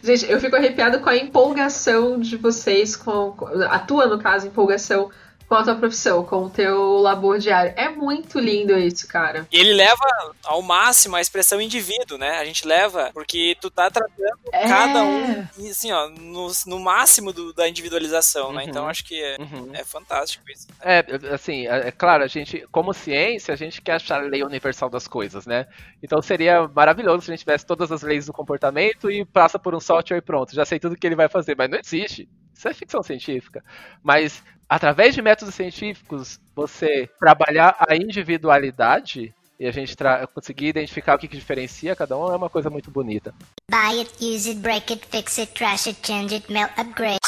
[0.00, 3.34] gente, eu fico arrepiado com a empolgação de vocês, com,
[3.68, 5.10] a tua, no caso, empolgação
[5.54, 7.72] com a tua profissão, com o teu labor diário.
[7.76, 9.46] É muito lindo isso, cara.
[9.52, 12.38] E ele leva ao máximo a expressão indivíduo, né?
[12.38, 14.66] A gente leva, porque tu tá tratando é.
[14.66, 18.48] cada um, assim, ó, no, no máximo do, da individualização, né?
[18.48, 18.56] uhum.
[18.56, 18.64] né?
[18.64, 19.70] Então acho que é, uhum.
[19.72, 20.66] é fantástico isso.
[20.80, 24.42] É, assim, é, é, claro, a gente, como ciência, a gente quer achar a lei
[24.42, 25.68] universal das coisas, né?
[26.02, 29.72] Então seria maravilhoso se a gente tivesse todas as leis do comportamento e passa por
[29.72, 32.28] um software e pronto, já sei tudo que ele vai fazer, mas não existe.
[32.54, 33.62] Isso é ficção científica.
[34.02, 39.96] Mas através de métodos científicos, você trabalhar a individualidade e a gente
[40.34, 43.32] conseguir identificar o que, que, diferencia cada um é uma coisa muito bonita.
[43.70, 47.18] Buy it, use it, break it, fix it, trash it, change it, melt, upgrade.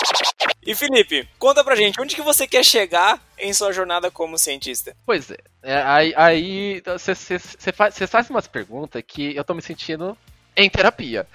[0.67, 4.97] E Felipe, conta pra gente, onde que você quer chegar em sua jornada como cientista?
[5.07, 10.19] Pois é, é aí você faz, faz umas perguntas que eu tô me sentindo
[10.57, 11.27] em terapia.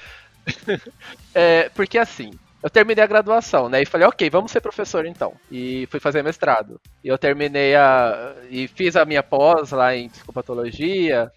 [1.34, 2.32] é, porque assim,
[2.64, 3.82] eu terminei a graduação, né?
[3.82, 5.34] E falei, ok, vamos ser professor então.
[5.52, 6.80] E fui fazer mestrado.
[7.04, 8.36] E eu terminei a.
[8.50, 11.32] E fiz a minha pós lá em psicopatologia.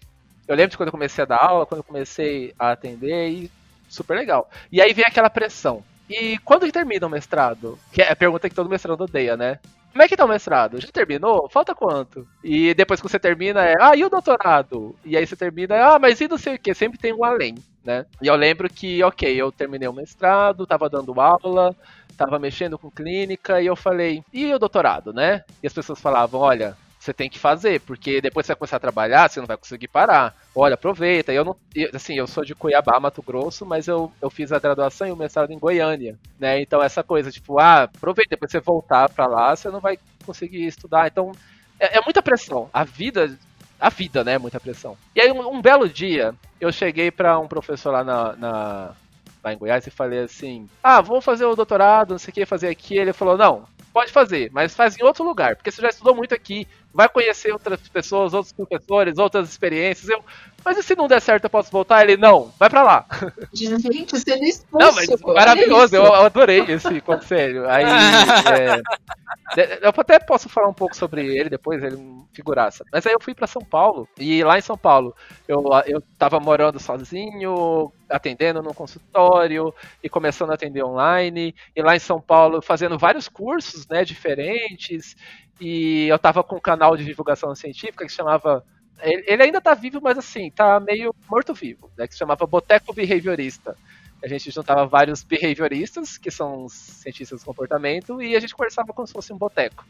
[0.47, 3.51] Eu lembro de quando eu comecei a dar aula, quando eu comecei a atender, e
[3.89, 4.49] super legal.
[4.71, 5.83] E aí vem aquela pressão.
[6.07, 7.79] E quando que termina o mestrado?
[7.91, 9.59] Que é a pergunta que todo mestrado odeia, né?
[9.95, 10.81] Como é que tá o mestrado?
[10.81, 11.47] Já terminou?
[11.49, 12.27] Falta quanto?
[12.43, 14.93] E depois que você termina é, ah, e o doutorado?
[15.05, 16.73] E aí você termina, ah, mas e não sei o que?
[16.73, 18.05] Sempre tem um além, né?
[18.21, 21.73] E eu lembro que, ok, eu terminei o mestrado, tava dando aula,
[22.17, 25.45] tava mexendo com clínica, e eu falei, e o doutorado, né?
[25.63, 26.75] E as pessoas falavam, olha,
[27.05, 30.35] você tem que fazer, porque depois você começar a trabalhar, você não vai conseguir parar.
[30.55, 31.31] Olha, aproveita.
[31.31, 31.55] Eu não,
[31.93, 35.15] assim, eu sou de Cuiabá, Mato Grosso, mas eu, eu fiz a graduação e o
[35.15, 36.59] mestrado em Goiânia, né?
[36.59, 40.65] Então essa coisa, tipo, ah, aproveita, depois você voltar para lá, você não vai conseguir
[40.65, 41.07] estudar.
[41.07, 41.31] Então
[41.79, 42.69] é, é, muita pressão.
[42.73, 43.37] A vida,
[43.79, 44.97] a vida, né, é muita pressão.
[45.15, 48.95] E aí um, um belo dia, eu cheguei para um professor lá na, na
[49.43, 52.45] lá em Goiás e falei assim: Ah, vou fazer o doutorado, não sei o que
[52.45, 52.97] fazer aqui.
[52.97, 56.33] Ele falou: Não, pode fazer, mas faz em outro lugar, porque você já estudou muito
[56.33, 60.07] aqui, vai conhecer outras pessoas, outros professores, outras experiências.
[60.07, 60.23] Eu,
[60.63, 62.01] mas e se não der certo, eu posso voltar?
[62.03, 63.05] Ele, não, vai pra lá.
[63.53, 64.85] Gente, sendo expulso.
[64.85, 67.69] Não, mas maravilhoso, eu, eu, adorei esse conselho.
[67.69, 67.83] Aí,
[69.57, 72.85] é, eu até posso falar um pouco sobre ele depois, ele é um figuraça.
[72.91, 75.13] Mas aí eu fui para São Paulo, e lá em São Paulo,
[75.47, 81.95] eu, eu tava morando sozinho, atendendo num consultório, e começando a atender online, e lá
[81.95, 85.15] em São Paulo fazendo vários cursos, né, diferentes,
[85.59, 88.63] e eu tava com um canal de divulgação científica que chamava
[89.01, 92.07] ele, ainda tá vivo, mas assim, tá meio morto-vivo, né?
[92.07, 93.75] Que se chamava Boteco Behaviorista.
[94.23, 99.05] A gente juntava vários behavioristas, que são cientistas do comportamento, e a gente conversava como
[99.05, 99.85] se fosse um boteco.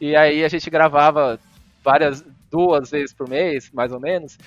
[0.00, 1.38] E aí a gente gravava
[1.82, 4.38] várias, duas vezes por mês, mais ou menos.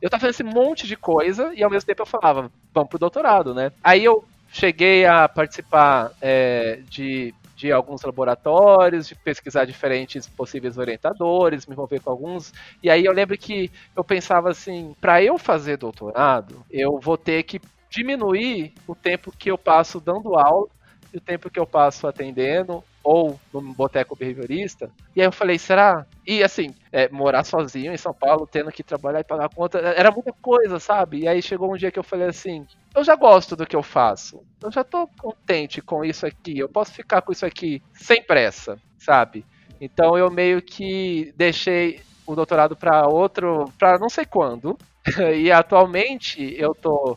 [0.00, 2.98] Eu tava fazendo esse monte de coisa, e ao mesmo tempo eu falava, vamos pro
[2.98, 3.72] doutorado, né?
[3.82, 11.66] Aí eu cheguei a participar é, de de alguns laboratórios, de pesquisar diferentes possíveis orientadores,
[11.66, 12.52] me envolver com alguns.
[12.82, 17.42] E aí eu lembro que eu pensava assim, para eu fazer doutorado, eu vou ter
[17.44, 20.68] que diminuir o tempo que eu passo dando aula
[21.12, 24.90] e o tempo que eu passo atendendo ou no boteco behaviorista.
[25.14, 26.04] E aí eu falei, será?
[26.26, 30.10] E assim, é, morar sozinho em São Paulo, tendo que trabalhar e pagar conta, era
[30.10, 31.20] muita coisa, sabe?
[31.20, 33.82] E aí chegou um dia que eu falei assim, eu já gosto do que eu
[33.82, 34.42] faço.
[34.60, 36.58] Eu já tô contente com isso aqui.
[36.58, 39.44] Eu posso ficar com isso aqui sem pressa, sabe?
[39.80, 44.76] Então eu meio que deixei o doutorado para outro, para não sei quando.
[45.38, 47.16] e atualmente eu tô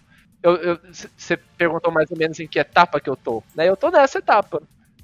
[1.18, 3.68] você perguntou mais ou menos em que etapa que eu tô, né?
[3.68, 4.62] Eu tô nessa etapa.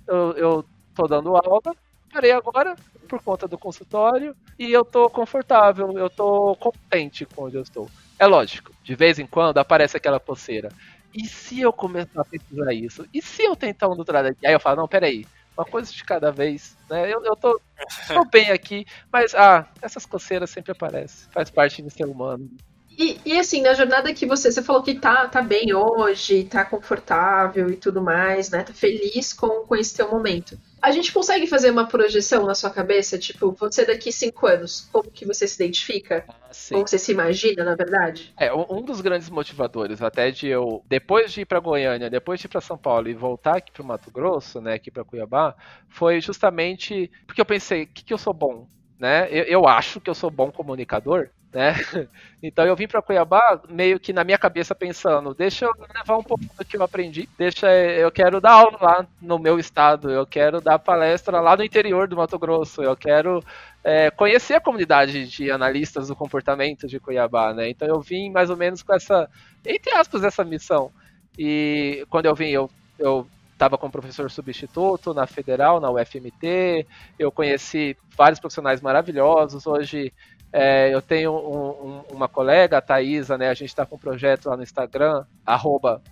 [0.07, 1.75] Eu, eu tô dando aula,
[2.11, 2.75] parei agora
[3.07, 7.89] por conta do consultório e eu tô confortável, eu tô contente com onde eu estou.
[8.17, 10.69] É lógico, de vez em quando aparece aquela poceira.
[11.13, 13.05] E se eu começar a pesquisar isso?
[13.13, 14.45] E se eu tentar um doutorado aqui?
[14.45, 15.25] Aí eu falo, não, peraí,
[15.57, 17.13] uma coisa de cada vez, né?
[17.13, 17.59] Eu, eu tô,
[18.07, 22.49] tô bem aqui, mas ah, essas coceiras sempre aparecem, faz parte do ser humano.
[22.97, 26.63] E, e, assim, na jornada que você, você falou que tá, tá bem hoje, tá
[26.63, 28.63] confortável e tudo mais, né?
[28.63, 30.57] Tá feliz com, com esse teu momento.
[30.85, 35.09] A gente consegue fazer uma projeção na sua cabeça, tipo, você daqui cinco anos, como
[35.09, 36.23] que você se identifica?
[36.29, 38.31] Ah, como você se imagina, na verdade?
[38.39, 42.45] É, um dos grandes motivadores, até de eu, depois de ir para Goiânia, depois de
[42.45, 45.55] ir para São Paulo e voltar aqui para Mato Grosso, né, aqui para Cuiabá,
[45.89, 48.67] foi justamente porque eu pensei, o que, que eu sou bom?
[48.99, 49.27] Né?
[49.31, 51.73] Eu, eu acho que eu sou bom comunicador, né?
[52.43, 56.21] Então eu vim para Cuiabá meio que na minha cabeça pensando, deixa eu levar um
[56.21, 60.27] pouco do que eu aprendi, deixa eu quero dar aula lá no meu estado, eu
[60.27, 63.43] quero dar palestra lá no interior do Mato Grosso, eu quero
[63.83, 67.67] é, conhecer a comunidade de analistas do comportamento de Cuiabá, né?
[67.69, 69.27] Então eu vim mais ou menos com essa,
[69.65, 70.91] entre aspas, essa missão.
[71.39, 76.85] E quando eu vim, eu, eu estava como professor substituto na Federal, na UFMT,
[77.17, 80.13] eu conheci vários profissionais maravilhosos, hoje
[80.51, 83.49] é, eu tenho um, um, uma colega, a Thaisa, né?
[83.49, 85.25] A gente está com um projeto lá no Instagram,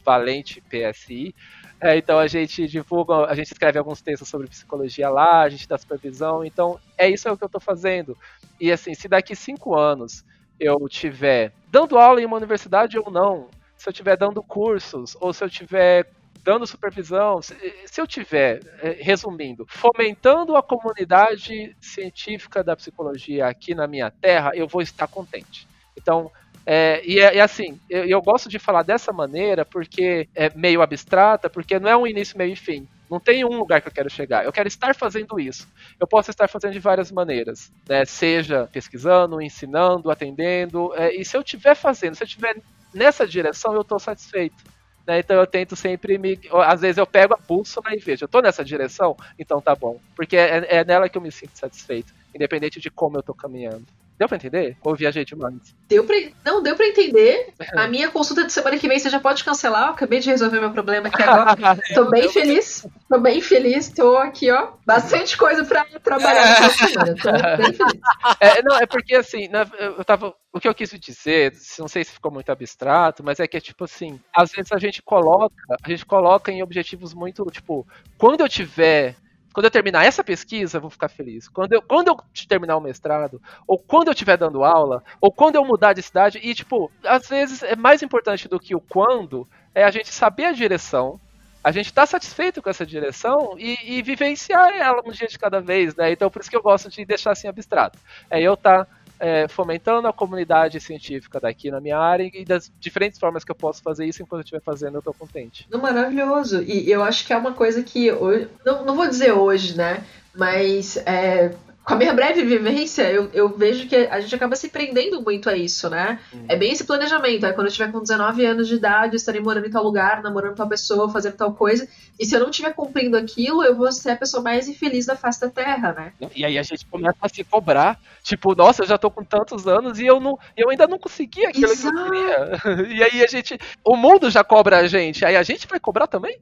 [0.03, 1.33] ValentePSI.
[1.79, 5.67] É, então a gente divulga, a gente escreve alguns textos sobre psicologia lá, a gente
[5.67, 6.43] dá supervisão.
[6.43, 8.17] Então é isso é o que eu estou fazendo.
[8.59, 10.23] E assim, se daqui cinco anos
[10.59, 15.33] eu tiver dando aula em uma universidade ou não, se eu estiver dando cursos, ou
[15.33, 16.09] se eu estiver
[16.43, 17.55] dando supervisão, se,
[17.97, 24.67] eu tiver, é, resumindo, fomentando a comunidade científica da psicologia aqui na minha terra, eu
[24.67, 25.67] vou estar contente.
[25.95, 26.29] Então,
[26.65, 31.49] é, e, é, assim, eu, eu, gosto de falar dessa maneira porque é meio abstrata,
[31.49, 32.87] porque não é um início, meio e fim.
[33.09, 34.43] Não tem um lugar que eu quero chegar.
[34.43, 35.67] Eu quero estar fazendo isso.
[35.99, 38.05] Eu posso estar fazendo de várias maneiras, né?
[38.05, 40.93] Seja pesquisando, ensinando, atendendo.
[40.95, 42.55] É, e se eu estiver fazendo, se eu estiver
[42.93, 44.55] nessa direção, eu estou satisfeito.
[45.05, 45.19] Né?
[45.19, 46.39] Então eu tento sempre me.
[46.65, 49.99] Às vezes eu pego a bússola e vejo, eu estou nessa direção, então tá bom.
[50.15, 53.85] Porque é, é nela que eu me sinto satisfeito, independente de como eu estou caminhando.
[54.23, 54.77] Deu pra entender?
[54.85, 55.75] Ou viajei demais?
[55.89, 56.15] Deu pra...
[56.45, 57.53] Não, deu pra entender.
[57.75, 59.87] A minha consulta de semana que vem você já pode cancelar.
[59.87, 61.77] Eu acabei de resolver meu problema aqui agora.
[61.93, 62.87] tô bem feliz.
[63.09, 63.89] Tô bem feliz.
[63.89, 64.69] Tô aqui, ó.
[64.85, 67.15] Bastante coisa pra trabalhar nessa semana.
[67.17, 68.01] Tô bem feliz.
[68.39, 70.33] É, não, é porque assim, eu tava.
[70.53, 73.59] O que eu quis dizer, não sei se ficou muito abstrato, mas é que é
[73.59, 77.87] tipo assim, às vezes a gente coloca, a gente coloca em objetivos muito, tipo,
[78.19, 79.15] quando eu tiver
[79.53, 81.47] quando eu terminar essa pesquisa, eu vou ficar feliz.
[81.47, 85.55] Quando eu, quando eu terminar o mestrado, ou quando eu estiver dando aula, ou quando
[85.55, 89.47] eu mudar de cidade, e tipo, às vezes é mais importante do que o quando,
[89.75, 91.19] é a gente saber a direção,
[91.63, 95.39] a gente estar tá satisfeito com essa direção e, e, vivenciar ela um dia de
[95.39, 96.11] cada vez, né?
[96.11, 97.97] Então por isso que eu gosto de deixar assim abstrato.
[98.29, 102.71] É eu estar tá é, fomentando a comunidade científica daqui na minha área e das
[102.79, 105.67] diferentes formas que eu posso fazer isso enquanto eu estiver fazendo, eu estou contente.
[105.71, 106.61] Maravilhoso.
[106.63, 110.03] E eu acho que é uma coisa que hoje, não, não vou dizer hoje, né?
[110.35, 114.69] Mas é, com a minha breve vivência, eu, eu vejo que a gente acaba se
[114.69, 116.19] prendendo muito a isso, né?
[116.33, 116.45] Hum.
[116.47, 117.45] É bem esse planejamento.
[117.45, 120.23] É quando eu estiver com 19 anos de idade, eu estarei morando em tal lugar,
[120.23, 121.87] namorando tal pessoa, fazendo tal coisa.
[122.17, 125.15] E se eu não estiver cumprindo aquilo, eu vou ser a pessoa mais infeliz da
[125.15, 126.13] face da Terra, né?
[126.33, 127.99] E aí a gente começa a se cobrar.
[128.23, 131.45] Tipo, nossa, eu já tô com tantos anos e eu, não, eu ainda não consegui
[131.45, 131.93] aquilo Exato.
[131.93, 132.93] que eu queria.
[132.93, 133.57] E aí a gente.
[133.83, 135.25] O mundo já cobra a gente.
[135.25, 136.37] Aí a gente vai cobrar também?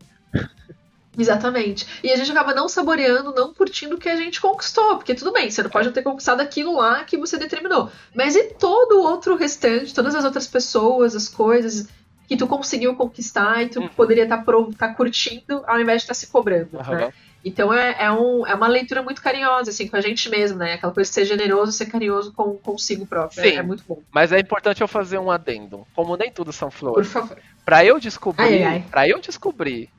[1.17, 1.85] Exatamente.
[2.03, 4.95] E a gente acaba não saboreando, não curtindo o que a gente conquistou.
[4.95, 7.89] Porque tudo bem, você não pode ter conquistado aquilo lá que você determinou.
[8.15, 11.89] Mas e todo o outro restante, todas as outras pessoas, as coisas
[12.27, 13.89] que tu conseguiu conquistar e tu uhum.
[13.89, 16.95] poderia estar tá, tá curtindo ao invés de estar tá se cobrando, uhum.
[16.95, 17.13] né?
[17.43, 20.73] Então é, é, um, é uma leitura muito carinhosa, assim, com a gente mesmo, né?
[20.73, 23.41] Aquela coisa de ser generoso, ser carinhoso com consigo próprio.
[23.41, 24.01] É, Sim, é, é, muito bom.
[24.11, 25.85] Mas é importante eu fazer um adendo.
[25.95, 27.07] Como nem tudo são flores.
[27.07, 27.37] Por favor.
[27.65, 29.89] Pra eu descobrir, para eu descobrir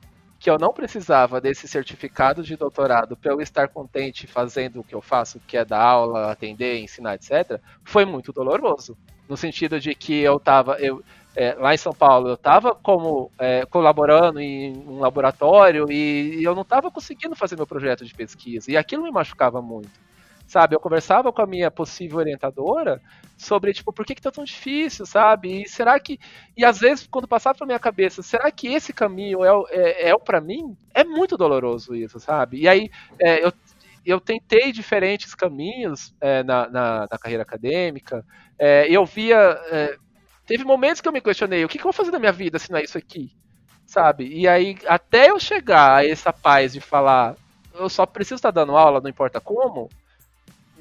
[0.43, 4.93] que eu não precisava desse certificado de doutorado para eu estar contente fazendo o que
[4.93, 8.97] eu faço, que é dar aula, atender, ensinar, etc., foi muito doloroso.
[9.29, 10.73] No sentido de que eu estava.
[10.81, 11.01] Eu,
[11.33, 16.53] é, lá em São Paulo, eu estava como é, colaborando em um laboratório e eu
[16.53, 18.69] não estava conseguindo fazer meu projeto de pesquisa.
[18.69, 19.89] E aquilo me machucava muito
[20.53, 20.75] sabe?
[20.75, 23.01] Eu conversava com a minha possível orientadora
[23.35, 25.63] sobre, tipo, por que que tá tão difícil, sabe?
[25.63, 26.19] E será que...
[26.55, 30.15] E às vezes, quando passava pela minha cabeça, será que esse caminho é, é, é
[30.15, 30.77] o para mim?
[30.93, 32.59] É muito doloroso isso, sabe?
[32.59, 33.51] E aí, é, eu,
[34.05, 38.23] eu tentei diferentes caminhos é, na, na, na, carreira acadêmica,
[38.59, 39.59] é, eu via...
[39.71, 39.97] É,
[40.45, 42.59] teve momentos que eu me questionei, o que, que eu vou fazer na minha vida
[42.59, 43.31] se não é isso aqui?
[43.87, 44.27] Sabe?
[44.27, 47.35] E aí, até eu chegar a essa paz de falar,
[47.73, 49.89] eu só preciso estar dando aula, não importa como,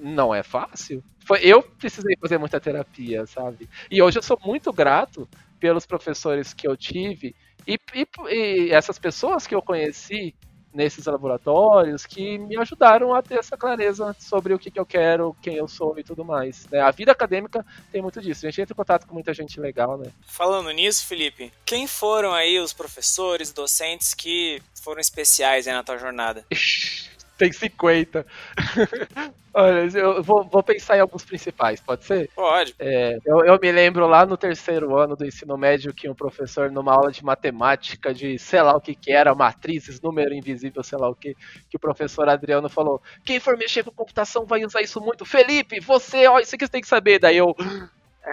[0.02, 1.02] não é fácil.
[1.24, 3.68] Foi, eu precisei fazer muita terapia, sabe?
[3.90, 5.28] E hoje eu sou muito grato
[5.60, 7.34] pelos professores que eu tive
[7.66, 10.34] e, e, e essas pessoas que eu conheci
[10.74, 15.36] nesses laboratórios que me ajudaram a ter essa clareza sobre o que, que eu quero,
[15.42, 16.66] quem eu sou e tudo mais.
[16.70, 16.80] Né?
[16.80, 18.46] A vida acadêmica tem muito disso.
[18.46, 20.10] A gente entra em contato com muita gente legal, né?
[20.26, 25.98] Falando nisso, Felipe, quem foram aí os professores, docentes que foram especiais aí na tua
[25.98, 26.44] jornada?
[27.42, 28.24] tem 50.
[29.54, 32.30] Olha, eu vou, vou, pensar em alguns principais, pode ser?
[32.34, 32.74] Pode.
[32.78, 36.70] É, eu, eu, me lembro lá no terceiro ano do ensino médio que um professor,
[36.70, 40.98] numa aula de matemática, de sei lá o que que era, matrizes, número invisível, sei
[40.98, 41.36] lá o que,
[41.68, 45.24] que o professor Adriano falou: quem for mexer com computação vai usar isso muito.
[45.26, 47.18] Felipe, você, ó, isso aqui você tem que saber.
[47.18, 47.54] Daí eu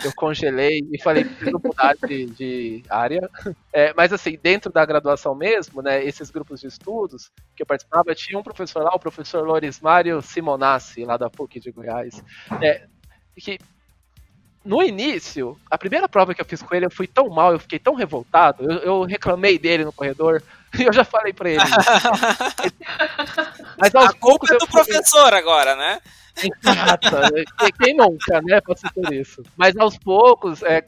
[0.04, 3.30] eu congelei e falei preciso mudar de, de área.
[3.74, 8.14] É, mas assim, dentro da graduação mesmo, né, esses grupos de estudos que eu participava,
[8.14, 12.24] tinha um professor lá, o professor Loris Mário Simonassi, lá da PUC de Goiás,
[12.62, 12.88] é,
[13.36, 13.58] que
[14.64, 17.60] no início, a primeira prova que eu fiz com ele, eu fui tão mal, eu
[17.60, 20.44] fiquei tão revoltado, eu, eu reclamei dele no corredor,
[20.80, 21.64] eu já falei pra ele.
[23.78, 26.00] Mas aos a culpa é do professor agora, né?
[26.38, 27.10] Exato.
[27.82, 28.62] Quem nunca, né?
[28.62, 29.44] Passou por isso.
[29.58, 30.84] Mas aos poucos, é,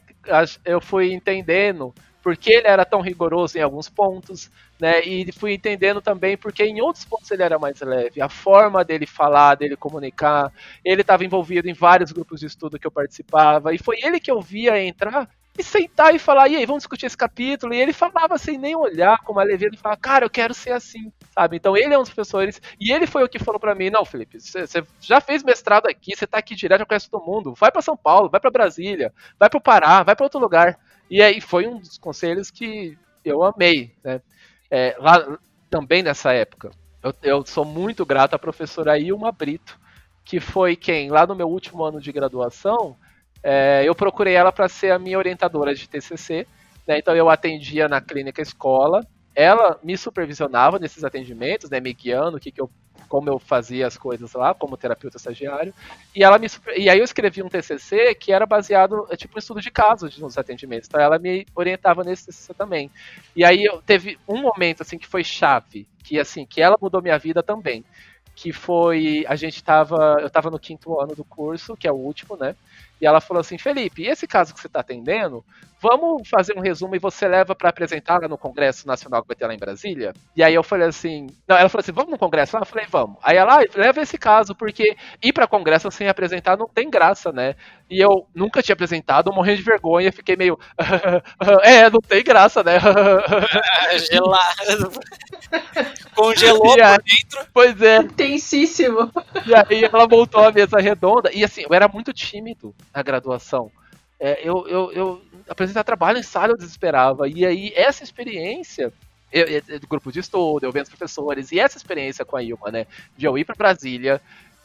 [0.65, 5.01] eu fui entendendo porque ele era tão rigoroso em alguns pontos, né?
[5.01, 8.21] E fui entendendo também porque em outros pontos ele era mais leve.
[8.21, 10.51] A forma dele falar, dele comunicar,
[10.85, 14.29] ele estava envolvido em vários grupos de estudo que eu participava, e foi ele que
[14.29, 15.27] eu via entrar
[15.57, 17.73] e sentar e falar, e aí, vamos discutir esse capítulo.
[17.73, 20.71] E ele falava sem nem olhar, com uma leveza, e falava, cara, eu quero ser
[20.71, 21.57] assim, sabe?
[21.57, 24.05] Então ele é um dos professores, e ele foi o que falou para mim, não,
[24.05, 27.71] Felipe, você já fez mestrado aqui, você tá aqui direto, já conhece todo mundo, vai
[27.71, 30.79] para São Paulo, vai para Brasília, vai para o Pará, vai para outro lugar.
[31.09, 34.21] E aí foi um dos conselhos que eu amei, né?
[34.69, 35.37] É, lá,
[35.69, 36.71] também nessa época.
[37.03, 39.79] Eu, eu sou muito grato à professora Ilma Brito,
[40.23, 42.95] que foi quem, lá no meu último ano de graduação,
[43.43, 46.47] é, eu procurei ela para ser a minha orientadora de TCC.
[46.87, 52.37] Né, então eu atendia na clínica escola, ela me supervisionava nesses atendimentos, né, me guiando,
[52.37, 52.69] o que, que eu,
[53.07, 55.73] como eu fazia as coisas lá, como terapeuta estagiário.
[56.15, 59.39] E, ela me, e aí eu escrevi um TCC que era baseado, é tipo um
[59.39, 60.87] estudo de casos nos atendimentos.
[60.87, 62.91] Então ela me orientava nesse TCC também.
[63.35, 67.01] E aí eu, teve um momento assim que foi chave, que assim, que ela mudou
[67.01, 67.85] minha vida também.
[68.33, 71.95] Que foi, a gente tava, eu tava no quinto ano do curso, que é o
[71.95, 72.55] último, né?
[73.01, 75.43] E ela falou assim: Felipe, esse caso que você está atendendo,
[75.81, 79.35] vamos fazer um resumo e você leva para apresentar lá no Congresso Nacional que vai
[79.35, 80.13] ter lá em Brasília?
[80.35, 82.55] E aí eu falei assim: Não, ela falou assim: vamos no Congresso?
[82.57, 83.17] Eu falei: vamos.
[83.23, 87.31] Aí ela, ah, leva esse caso, porque ir para Congresso sem apresentar não tem graça,
[87.31, 87.55] né?
[87.89, 90.57] E eu nunca tinha apresentado, morrendo de vergonha, fiquei meio.
[91.63, 92.79] é, não tem graça, né?
[94.11, 94.91] Gelado.
[96.15, 97.47] Congelou aí- por dentro.
[97.53, 97.97] pois é.
[97.97, 99.11] Intensíssimo.
[99.45, 101.29] E aí ela montou a mesa redonda.
[101.33, 103.71] E assim, eu era muito tímido na graduação.
[104.21, 107.27] É, eu, eu, eu apresentar trabalho em sala eu desesperava.
[107.29, 108.93] E aí, essa experiência.
[109.33, 112.43] Eu, eu- do grupo de estudo, eu vendo os professores, e essa experiência com a
[112.43, 112.85] Ilma, né?
[113.17, 114.21] De eu ir para Brasília,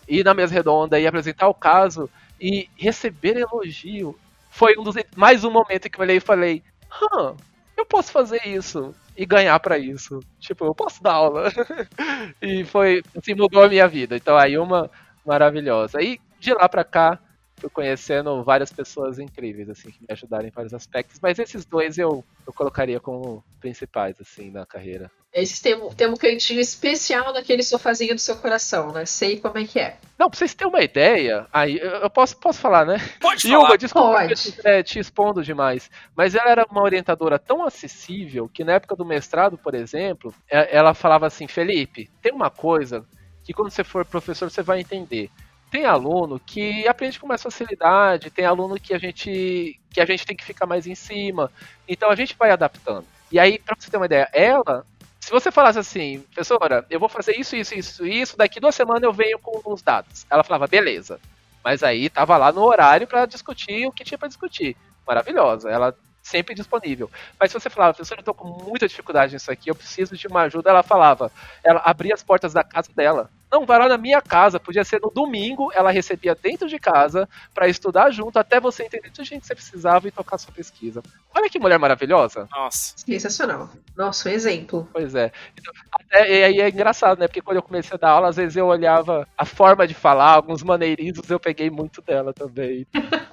[0.09, 4.19] ir na mesa redonda e apresentar o caso e receber elogio.
[4.51, 7.37] Foi um dos mais um momento que eu olhei e falei: Hã,
[7.77, 10.25] eu posso fazer isso e ganhar pra isso.
[10.41, 11.51] Tipo, eu posso dar aula.
[12.43, 14.17] e foi, assim, mudou a minha vida.
[14.17, 14.91] Então, a Ilma,
[15.25, 16.01] maravilhosa.
[16.03, 17.19] E de lá pra cá,
[17.59, 21.19] fui conhecendo várias pessoas incríveis, assim, que me ajudaram em vários aspectos.
[21.23, 25.11] Mas esses dois eu, eu colocaria como principais, assim, na carreira.
[25.33, 29.05] Esses tem, um- tem um cantinho especial naquele sofazinho do seu coração, né?
[29.05, 29.97] Sei como é que é.
[30.19, 32.97] Não, pra vocês terem uma ideia, aí eu posso, posso falar, né?
[33.21, 33.77] Pode falar.
[33.77, 34.33] desculpa Pode.
[34.33, 38.73] eu te, é, te expondo demais, mas ela era uma orientadora tão acessível que na
[38.75, 43.05] época do mestrado, por exemplo, é- ela falava assim: Felipe, tem uma coisa
[43.45, 45.31] que quando você for professor você vai entender.
[45.71, 50.27] Tem aluno que aprende com mais facilidade, tem aluno que a gente que a gente
[50.27, 51.51] tem que ficar mais em cima.
[51.89, 53.07] Então a gente vai adaptando.
[53.33, 54.87] E aí, pra você ter uma ideia, ela
[55.27, 59.03] se você falasse assim, professora, eu vou fazer isso, isso, isso, isso, daqui duas semanas
[59.03, 60.25] eu venho com os dados.
[60.31, 61.19] Ela falava, beleza.
[61.65, 64.77] Mas aí tava lá no horário para discutir o que tinha para discutir.
[65.05, 65.93] Maravilhosa, ela
[66.23, 67.11] sempre disponível.
[67.41, 70.29] Mas se você falava, professora, eu tô com muita dificuldade nisso aqui, eu preciso de
[70.29, 71.33] uma ajuda, ela falava,
[71.65, 73.29] ela abria as portas da casa dela.
[73.57, 77.27] Não, vai lá na minha casa, podia ser no domingo, ela recebia dentro de casa
[77.55, 81.03] para estudar junto, até você entender tudo que você precisava e tocar sua pesquisa.
[81.35, 82.47] Olha que mulher maravilhosa.
[82.55, 82.93] Nossa.
[82.99, 83.71] Sensacional.
[83.97, 84.87] Nossa, um exemplo.
[84.93, 85.33] Pois é.
[85.59, 87.27] Então, até, e aí é engraçado, né?
[87.27, 90.33] Porque quando eu comecei a dar aula, às vezes eu olhava a forma de falar,
[90.33, 92.87] alguns maneirismos, eu peguei muito dela também.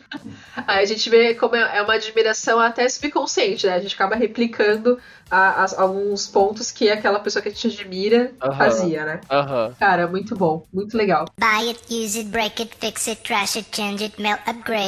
[0.67, 3.73] Aí a gente vê como é é uma admiração até subconsciente, né?
[3.73, 4.99] A gente acaba replicando
[5.29, 8.55] a- as- alguns pontos que aquela pessoa que a gente admira Aham.
[8.57, 9.21] fazia, né?
[9.29, 9.73] Aham.
[9.79, 11.25] Cara, muito bom, muito legal.
[11.39, 14.87] Buy it, use it, break it, fix it, trash it, change it, melt, upgrade.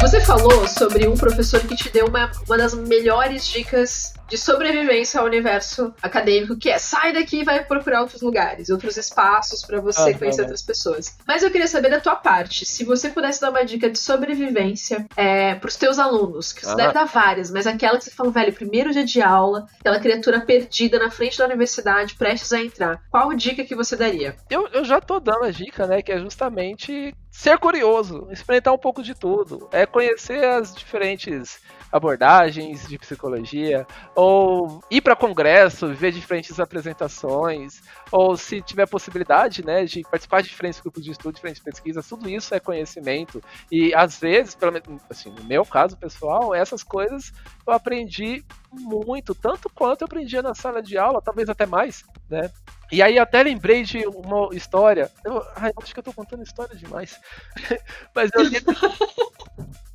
[0.00, 5.20] Você falou sobre um professor que te deu uma, uma das melhores dicas de sobrevivência
[5.20, 9.80] ao universo acadêmico, que é sai daqui e vai procurar outros lugares, outros espaços para
[9.80, 10.18] você Aham.
[10.18, 11.16] conhecer outras pessoas.
[11.26, 15.06] Mas eu queria saber da tua parte, se você pudesse dar uma dica de sobrevivência
[15.16, 16.76] é, para os teus alunos, que você Aham.
[16.76, 20.40] deve dar várias, mas aquela que você fala, velho, primeiro dia de aula, aquela criatura
[20.40, 23.00] perdida na frente da universidade, prestes a entrar.
[23.10, 24.36] Qual dica que você daria?
[24.50, 26.02] Eu, eu já tô dando a dica, né?
[26.02, 29.68] Que é justamente ser curioso, experimentar um pouco de tudo.
[29.72, 31.58] É conhecer as diferentes
[31.90, 39.84] abordagens de psicologia, ou ir para congresso, ver diferentes apresentações, ou se tiver possibilidade, né,
[39.84, 43.42] de participar de diferentes grupos de estudo, diferentes pesquisas, tudo isso é conhecimento.
[43.70, 47.32] E às vezes, pelo menos, assim, no meu caso pessoal, essas coisas
[47.66, 52.50] eu aprendi muito, tanto quanto eu aprendia na sala de aula, talvez até mais, né?
[52.92, 55.10] E aí até lembrei de uma história.
[55.24, 57.18] Eu, ai, acho que eu tô contando história demais.
[58.14, 58.42] Mas eu,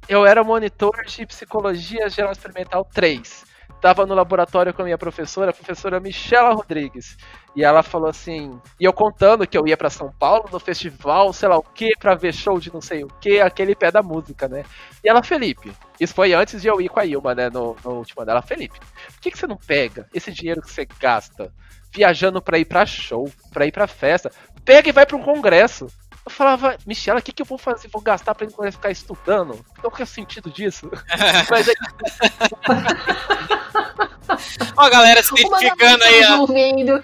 [0.09, 3.45] eu era monitor de psicologia geral experimental 3.
[3.81, 7.17] Tava no laboratório com a minha professora, a professora Michela Rodrigues.
[7.55, 11.31] E ela falou assim, e eu contando que eu ia pra São Paulo no festival,
[11.31, 14.03] sei lá o que, pra ver show de não sei o que, aquele pé da
[14.03, 14.63] música, né?
[15.03, 17.91] E ela, Felipe, isso foi antes de eu ir com a Ilma, né, no, no
[17.91, 18.31] último ano.
[18.31, 21.51] Ela, Felipe, por que, que você não pega esse dinheiro que você gasta
[21.91, 24.31] viajando pra ir pra show, pra ir pra festa?
[24.63, 25.87] Pega e vai pra um congresso.
[26.29, 27.87] Eu falava, Michela, o que, que eu vou fazer?
[27.87, 29.65] Vou gastar pra ele ficar estudando?
[29.81, 30.87] Qual que é o sentido disso?
[31.49, 31.75] Mas aí,
[34.77, 36.41] Ó, a galera se identificando aí, ó.
[36.41, 37.03] ouvindo.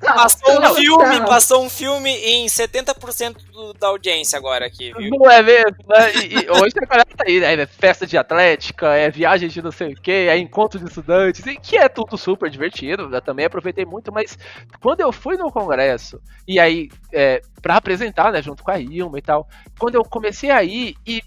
[0.00, 5.10] Passou um filme, passou um filme em 70% do- da audiência agora aqui, viu?
[5.10, 6.14] Não é mesmo, né?
[6.16, 7.54] E, e hoje a galera tá aí, né?
[7.54, 11.44] É festa de atlética, é viagem de não sei o que, é encontro de estudantes,
[11.46, 14.38] e que é tudo super divertido, eu também aproveitei muito, mas
[14.80, 19.18] quando eu fui no congresso, e aí, é, pra apresentar, né, junto com a Ilma
[19.18, 19.48] e tal,
[19.78, 21.22] quando eu comecei a ir e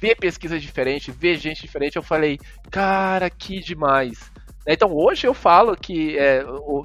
[0.00, 2.38] ver pesquisa diferente, ver gente diferente, eu falei,
[2.70, 4.30] cara, que demais.
[4.66, 6.44] Então hoje eu falo que é,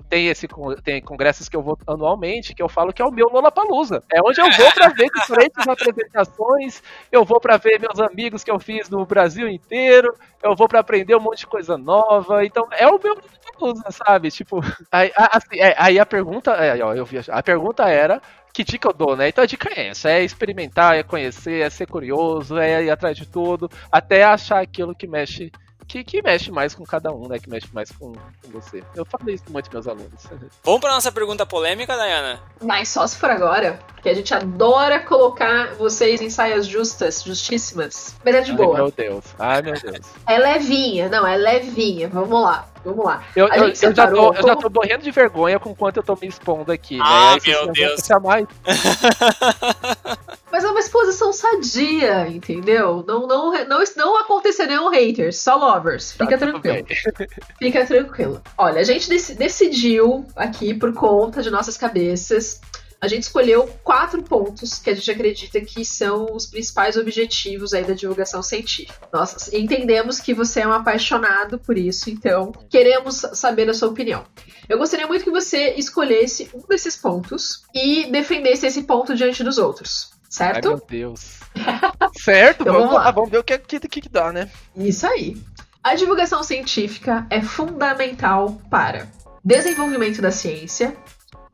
[0.09, 0.47] tem esse
[0.83, 4.03] tem congressos que eu vou anualmente que eu falo que é o meu Lollapalooza.
[4.11, 8.49] É onde eu vou para ver diferentes apresentações, eu vou para ver meus amigos que
[8.51, 10.13] eu fiz no Brasil inteiro,
[10.43, 12.43] eu vou para aprender um monte de coisa nova.
[12.45, 14.31] Então é o meu Lollapalooza, sabe?
[14.31, 14.59] Tipo,
[14.91, 18.21] aí, a- assim, é, aí a pergunta, é, eu a pergunta era
[18.53, 19.29] que dica eu dou, né?
[19.29, 23.15] Então a dica é essa: é experimentar, é conhecer, é ser curioso, é ir atrás
[23.17, 25.51] de tudo, até achar aquilo que mexe.
[25.87, 27.39] Que, que mexe mais com cada um, né?
[27.39, 28.83] Que mexe mais com, com você.
[28.93, 30.23] Eu falo isso muito com meus alunos.
[30.63, 32.41] Vamos pra nossa pergunta polêmica, Dayana?
[32.61, 38.15] Mas só se for agora, porque a gente adora colocar vocês em saias justas, justíssimas.
[38.25, 38.75] Mas é de Ai, boa.
[38.75, 39.23] meu Deus.
[39.39, 40.05] Ai, meu Deus.
[40.27, 42.09] É levinha, não, é levinha.
[42.09, 43.23] Vamos lá, vamos lá.
[43.33, 46.17] Eu, eu, eu já tô, eu já tô morrendo de vergonha com quanto eu tô
[46.21, 47.33] me expondo aqui, Ah, né?
[47.33, 48.01] Aí vocês meu Deus.
[48.05, 48.41] Chamar...
[50.57, 53.05] Mas é uma exposição sadia, entendeu?
[53.07, 56.13] Não, não, não, não acontecerão haters, só lovers.
[56.13, 56.83] Fica Tá, tranquilo.
[57.59, 58.41] Fica tranquilo.
[58.57, 62.59] Olha, a gente deci- decidiu aqui, por conta de nossas cabeças,
[62.99, 67.83] a gente escolheu quatro pontos que a gente acredita que são os principais objetivos aí
[67.83, 69.07] da divulgação científica.
[69.13, 74.23] Nós entendemos que você é um apaixonado por isso, então queremos saber a sua opinião.
[74.67, 79.59] Eu gostaria muito que você escolhesse um desses pontos e defendesse esse ponto diante dos
[79.59, 80.69] outros, Ai, certo?
[80.69, 81.39] meu Deus.
[82.19, 83.03] certo, Então vamos, vamos lá.
[83.05, 84.49] lá, vamos ver o que, que, que, dá, né?
[84.75, 85.37] Isso aí.
[85.83, 89.07] A divulgação científica é fundamental para
[89.43, 90.95] desenvolvimento da ciência,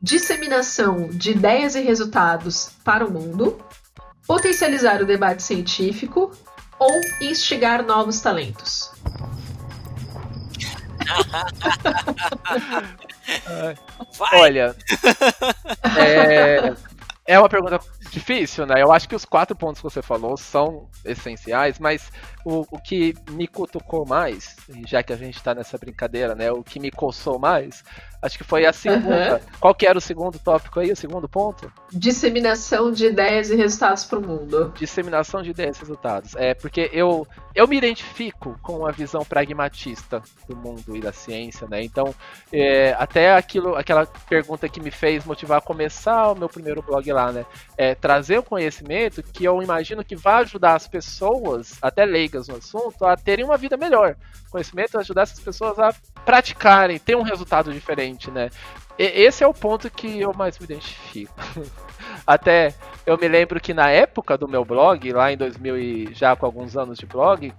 [0.02, 3.58] disseminação de ideias e resultados para o mundo,
[4.26, 6.32] potencializar o debate científico
[6.78, 8.90] ou instigar novos talentos.
[14.32, 14.74] Olha,
[15.96, 16.74] é,
[17.26, 17.80] é uma pergunta
[18.14, 18.82] difícil, né?
[18.82, 22.10] Eu acho que os quatro pontos que você falou são essenciais, mas
[22.44, 26.52] o, o que me cutucou mais, já que a gente tá nessa brincadeira, né?
[26.52, 27.82] O que me coçou mais,
[28.20, 29.40] acho que foi a segunda.
[29.60, 31.72] Qual que era o segundo tópico aí, o segundo ponto?
[31.92, 34.72] Disseminação de ideias e resultados para o mundo.
[34.76, 36.34] Disseminação de ideias e resultados.
[36.36, 41.66] É porque eu, eu me identifico com a visão pragmatista do mundo e da ciência,
[41.68, 41.82] né?
[41.82, 42.14] Então,
[42.52, 47.10] é, até aquilo, aquela pergunta que me fez motivar a começar o meu primeiro blog
[47.12, 47.46] lá, né?
[47.76, 52.56] É trazer o conhecimento que eu imagino que vai ajudar as pessoas, até leigas no
[52.56, 54.16] assunto, a terem uma vida melhor.
[54.50, 58.50] Conhecimento vai ajudar essas pessoas a praticarem, ter um resultado diferente, né?
[58.98, 61.34] E- esse é o ponto que eu mais me identifico.
[62.26, 62.74] Até
[63.06, 66.46] eu me lembro que na época do meu blog, lá em 2000 e já com
[66.46, 67.52] alguns anos de blog,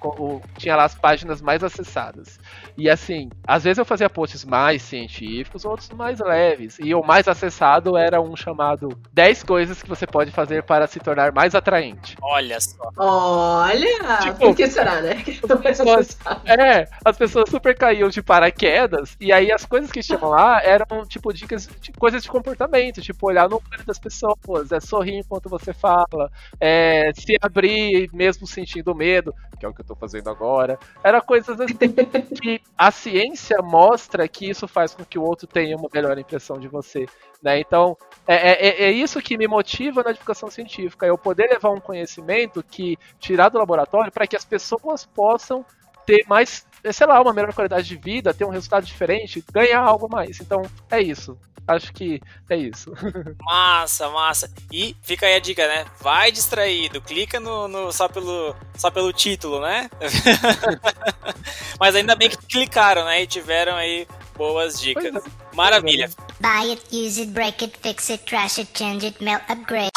[0.57, 2.39] tinha lá as páginas mais acessadas.
[2.75, 6.77] E assim, às vezes eu fazia posts mais científicos, outros mais leves.
[6.79, 10.99] E o mais acessado era um chamado 10 coisas que você pode fazer para se
[10.99, 12.17] tornar mais atraente.
[12.21, 12.89] Olha só.
[12.97, 14.17] Olha!
[14.21, 15.23] Tipo, por que será, né?
[15.47, 16.17] É pessoas-.
[16.45, 21.05] É, as pessoas super caíam de paraquedas, e aí as coisas que tinham lá eram,
[21.07, 25.49] tipo, dicas, de coisas de comportamento, tipo, olhar no olho das pessoas, é sorrir enquanto
[25.49, 30.29] você fala, é se abrir mesmo sentindo medo, que é o que eu tô fazendo
[30.29, 30.77] agora.
[31.03, 31.75] Era coisas assim
[32.41, 36.59] que a ciência mostra que isso faz com que o outro tenha uma melhor impressão
[36.59, 37.05] de você.
[37.41, 37.59] Né?
[37.59, 37.97] Então,
[38.27, 42.63] é, é, é isso que me motiva na divulgação científica, eu poder levar um conhecimento
[42.63, 45.65] que tirar do laboratório para que as pessoas possam
[46.05, 50.09] ter mais, sei lá, uma melhor qualidade de vida, ter um resultado diferente, ganhar algo
[50.09, 50.39] mais.
[50.39, 51.37] Então, é isso.
[51.67, 52.93] Acho que é isso.
[53.41, 54.51] Massa, massa.
[54.71, 55.85] E fica aí a dica, né?
[55.99, 59.89] Vai distraído, clica no, no- só, pelo, só pelo título, né?
[61.79, 63.23] Mas ainda bem que clicaram, né?
[63.23, 65.11] E tiveram aí boas dicas.
[65.11, 66.09] Pois Maravilha.
[66.39, 69.89] Buy it, use it, break it, fix it, trash it, change it, melt, upgrade.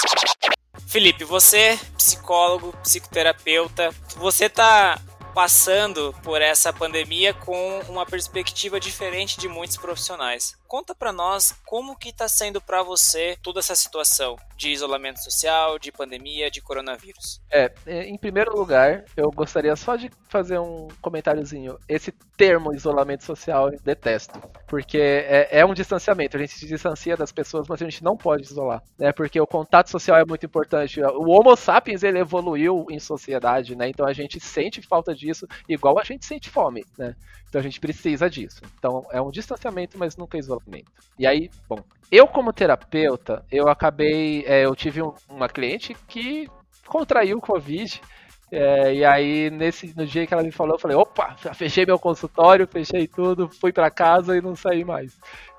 [0.86, 4.99] Felipe, você, psicólogo, psicoterapeuta, você tá
[5.39, 10.59] passando por essa pandemia com uma perspectiva diferente de muitos profissionais.
[10.66, 14.36] Conta pra nós como que tá sendo pra você toda essa situação.
[14.59, 17.40] De isolamento social, de pandemia, de coronavírus?
[17.48, 21.78] É, em primeiro lugar, eu gostaria só de fazer um comentáriozinho.
[21.88, 26.36] Esse termo isolamento social eu detesto, porque é, é um distanciamento.
[26.36, 29.12] A gente se distancia das pessoas, mas a gente não pode isolar, né?
[29.12, 31.00] Porque o contato social é muito importante.
[31.00, 33.88] O Homo sapiens ele evoluiu em sociedade, né?
[33.88, 37.14] Então a gente sente falta disso, igual a gente sente fome, né?
[37.48, 38.61] Então a gente precisa disso.
[38.76, 40.90] Então é um distanciamento, mas nunca isolamento.
[41.16, 41.78] E aí, bom,
[42.11, 46.49] eu como terapeuta, eu acabei, é, eu tive um, uma cliente que
[46.86, 48.01] contraiu o Covid.
[48.51, 51.99] É, e aí, nesse, no dia que ela me falou, eu falei: opa, fechei meu
[51.99, 55.12] consultório, fechei tudo, fui para casa e não saí mais.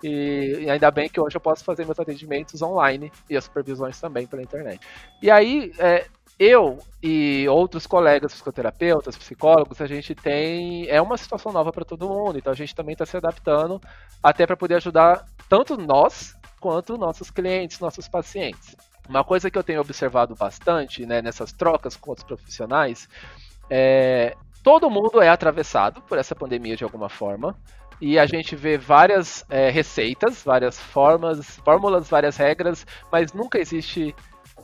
[0.04, 4.02] E, e, ainda bem que hoje eu posso fazer meus atendimentos online e as supervisões
[4.02, 4.82] também pela internet.
[5.22, 6.08] E aí, é,
[6.40, 10.88] eu e outros colegas psicoterapeutas, psicólogos, a gente tem.
[10.90, 13.80] É uma situação nova para todo mundo, então a gente também está se adaptando
[14.24, 18.76] até para poder ajudar tanto nós quanto nossos clientes, nossos pacientes.
[19.08, 23.08] Uma coisa que eu tenho observado bastante né, nessas trocas com outros profissionais
[23.70, 24.36] é.
[24.62, 27.56] Todo mundo é atravessado por essa pandemia de alguma forma
[28.02, 34.16] e a gente vê várias é, receitas, várias formas, fórmulas, várias regras, mas nunca existe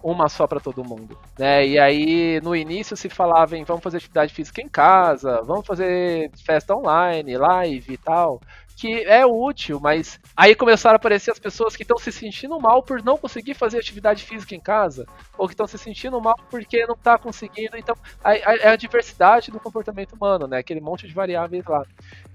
[0.04, 1.66] uma só para todo mundo, né?
[1.66, 6.30] E aí no início se falava em vamos fazer atividade física em casa, vamos fazer
[6.46, 8.40] festa online, live e tal,
[8.76, 12.84] que é útil, mas aí começaram a aparecer as pessoas que estão se sentindo mal
[12.84, 15.06] por não conseguir fazer atividade física em casa,
[15.38, 17.78] ou que estão se sentindo mal porque não está conseguindo.
[17.78, 20.58] Então, é a diversidade do comportamento humano, né?
[20.58, 21.84] Aquele monte de variáveis lá.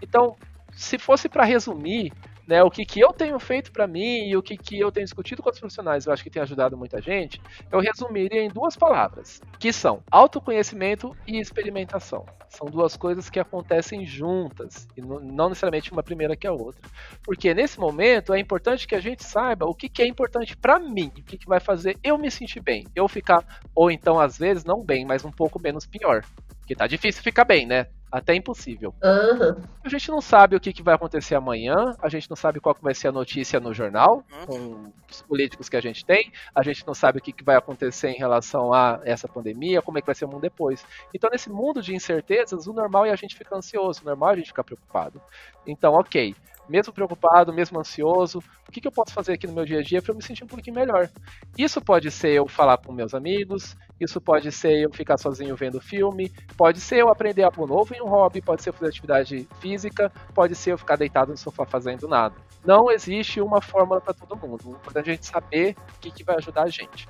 [0.01, 0.35] Então,
[0.73, 2.13] se fosse para resumir,
[2.51, 5.07] né, o que, que eu tenho feito para mim e o que, que eu tenho
[5.07, 7.41] discutido com os profissionais, eu acho que tem ajudado muita gente,
[7.71, 12.27] eu resumiria em duas palavras, que são autoconhecimento e experimentação.
[12.49, 16.83] São duas coisas que acontecem juntas, e não necessariamente uma primeira que a outra.
[17.23, 20.81] Porque nesse momento é importante que a gente saiba o que, que é importante para
[20.81, 24.37] mim, o que, que vai fazer eu me sentir bem, eu ficar, ou então às
[24.37, 26.25] vezes não bem, mas um pouco menos pior.
[26.59, 27.87] Porque tá difícil ficar bem, né?
[28.11, 28.95] Até impossível.
[29.03, 29.63] Uhum.
[29.85, 32.75] A gente não sabe o que, que vai acontecer amanhã, a gente não sabe qual
[32.75, 34.47] que vai ser a notícia no jornal, uhum.
[34.47, 37.57] com os políticos que a gente tem, a gente não sabe o que, que vai
[37.57, 40.85] acontecer em relação a essa pandemia, como é que vai ser o mundo depois.
[41.15, 44.33] Então, nesse mundo de incertezas, o normal é a gente ficar ansioso, o normal é
[44.33, 45.21] a gente ficar preocupado.
[45.67, 46.35] Então, ok,
[46.71, 49.83] mesmo preocupado, mesmo ansioso, o que, que eu posso fazer aqui no meu dia a
[49.83, 51.11] dia para eu me sentir um pouquinho melhor?
[51.59, 55.81] Isso pode ser eu falar com meus amigos, isso pode ser eu ficar sozinho vendo
[55.81, 59.49] filme, pode ser eu aprender algo novo em um hobby, pode ser eu fazer atividade
[59.61, 62.37] física, pode ser eu ficar deitado no sofá fazendo nada.
[62.65, 64.69] Não existe uma fórmula para todo mundo.
[64.69, 67.09] O importante é a gente saber o que, que vai ajudar a gente.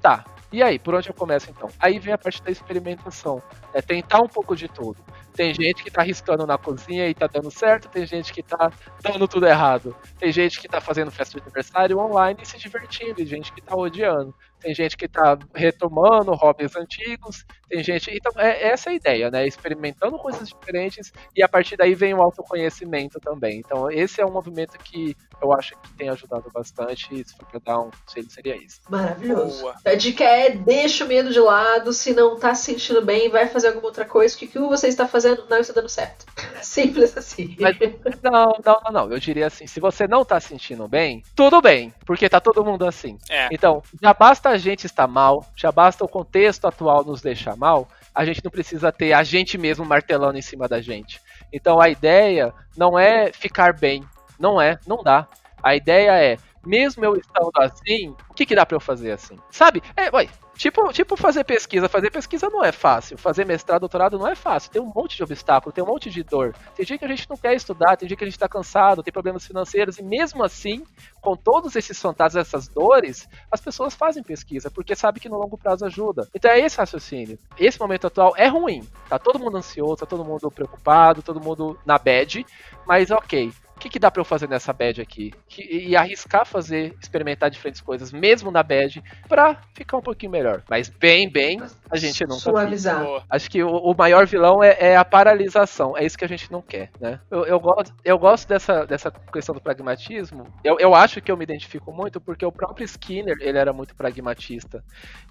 [0.00, 1.68] Tá, e aí, por onde eu começo então?
[1.78, 3.40] Aí vem a parte da experimentação.
[3.72, 4.96] É tentar um pouco de tudo.
[5.34, 8.72] Tem gente que tá arriscando na cozinha e tá dando certo, tem gente que tá
[9.02, 9.96] dando tudo errado.
[10.18, 13.60] Tem gente que tá fazendo festa de aniversário online e se divertindo, e gente que
[13.60, 18.10] tá odiando tem gente que está retomando hobbies antigos, tem gente.
[18.10, 19.46] Então, é essa é a ideia, né?
[19.46, 23.58] Experimentando coisas diferentes e a partir daí vem o autoconhecimento também.
[23.58, 27.08] Então, esse é um movimento que eu acho que tem ajudado bastante.
[27.12, 28.80] E se for pra dar um conselho, seria isso.
[28.88, 29.62] Maravilhoso.
[29.62, 29.74] Boa.
[29.84, 33.46] A dica é: deixa o medo de lado, se não tá se sentindo bem, vai
[33.46, 36.26] fazer alguma outra coisa, que o que você está fazendo não está dando certo.
[36.62, 37.56] Simples assim.
[37.58, 37.76] Mas,
[38.22, 39.12] não, não, não, não.
[39.12, 42.64] Eu diria assim: se você não tá se sentindo bem, tudo bem, porque tá todo
[42.64, 43.16] mundo assim.
[43.28, 43.48] É.
[43.50, 47.88] Então, já basta a gente estar mal, já basta o contexto atual nos deixar mal,
[48.14, 51.20] a gente não precisa ter a gente mesmo martelando em cima da gente.
[51.52, 54.04] Então a ideia não é ficar bem,
[54.38, 55.26] não é, não dá.
[55.62, 59.36] A ideia é, mesmo eu estando assim, o que, que dá para eu fazer assim?
[59.50, 59.82] Sabe?
[59.96, 60.28] É, ué,
[60.60, 61.88] Tipo, tipo fazer pesquisa.
[61.88, 63.16] Fazer pesquisa não é fácil.
[63.16, 64.70] Fazer mestrado, doutorado não é fácil.
[64.70, 66.54] Tem um monte de obstáculo, tem um monte de dor.
[66.76, 69.02] Tem dia que a gente não quer estudar, tem dia que a gente está cansado,
[69.02, 69.96] tem problemas financeiros.
[69.96, 70.84] E mesmo assim,
[71.22, 75.56] com todos esses fantasmas, essas dores, as pessoas fazem pesquisa, porque sabe que no longo
[75.56, 76.28] prazo ajuda.
[76.34, 77.38] Então é esse raciocínio.
[77.58, 78.86] Esse momento atual é ruim.
[79.08, 82.44] Tá todo mundo ansioso, tá todo mundo preocupado, todo mundo na bad.
[82.86, 83.50] Mas ok
[83.80, 85.32] que, que dá para eu fazer nessa bad aqui?
[85.48, 90.62] Que, e arriscar fazer, experimentar diferentes coisas, mesmo na bad, para ficar um pouquinho melhor.
[90.68, 91.60] Mas bem, bem,
[91.90, 93.04] a gente nunca Suavizar.
[93.28, 95.96] Acho que o, o maior vilão é, é, a paralisação.
[95.96, 97.18] É isso que a gente não quer, né?
[97.30, 100.46] Eu, eu, gosto, eu gosto dessa, dessa questão do pragmatismo.
[100.62, 103.94] Eu, eu acho que eu me identifico muito porque o próprio Skinner, ele era muito
[103.96, 104.84] pragmatista.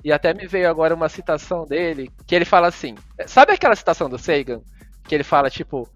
[0.04, 2.96] E até me veio agora uma citação dele, que ele fala assim,
[3.28, 4.62] sabe aquela citação do Sagan?
[5.08, 5.88] Que ele fala, tipo,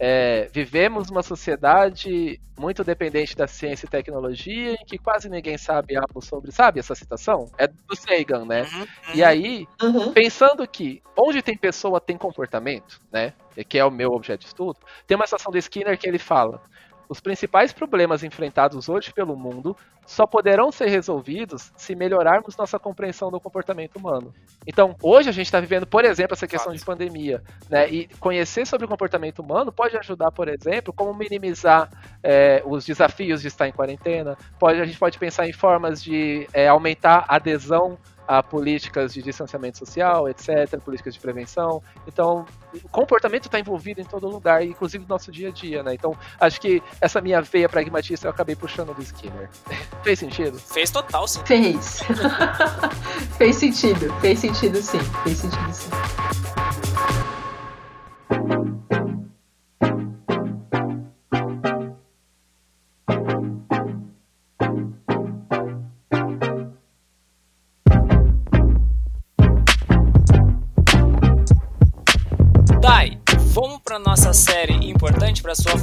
[0.00, 5.96] é, vivemos uma sociedade muito dependente da ciência e tecnologia em que quase ninguém sabe
[5.96, 7.50] algo sobre, sabe essa citação?
[7.56, 8.62] É do Sagan, né?
[8.62, 8.86] Uhum, uhum.
[9.14, 10.12] E aí, uhum.
[10.12, 13.32] pensando que onde tem pessoa tem comportamento, né?
[13.68, 16.60] Que é o meu objeto de estudo, tem uma citação do Skinner que ele fala:
[17.08, 23.30] os principais problemas enfrentados hoje pelo mundo só poderão ser resolvidos se melhorarmos nossa compreensão
[23.30, 24.32] do comportamento humano.
[24.66, 27.88] Então, hoje a gente está vivendo, por exemplo, essa questão de pandemia, né?
[27.90, 31.90] E conhecer sobre o comportamento humano pode ajudar, por exemplo, como minimizar
[32.22, 34.36] é, os desafios de estar em quarentena.
[34.58, 37.98] Pode, a gente pode pensar em formas de é, aumentar a adesão
[38.28, 41.82] a políticas de distanciamento social, etc., políticas de prevenção.
[42.06, 42.44] Então,
[42.84, 45.94] o comportamento está envolvido em todo lugar, inclusive no nosso dia a dia, né?
[45.94, 49.48] Então, acho que essa minha veia pragmatista eu acabei puxando do Skinner.
[50.04, 50.58] Fez sentido?
[50.58, 51.40] Fez total sim.
[51.46, 52.02] Fez.
[53.38, 55.00] fez sentido, fez sentido sim.
[55.24, 56.27] Fez sentido sim.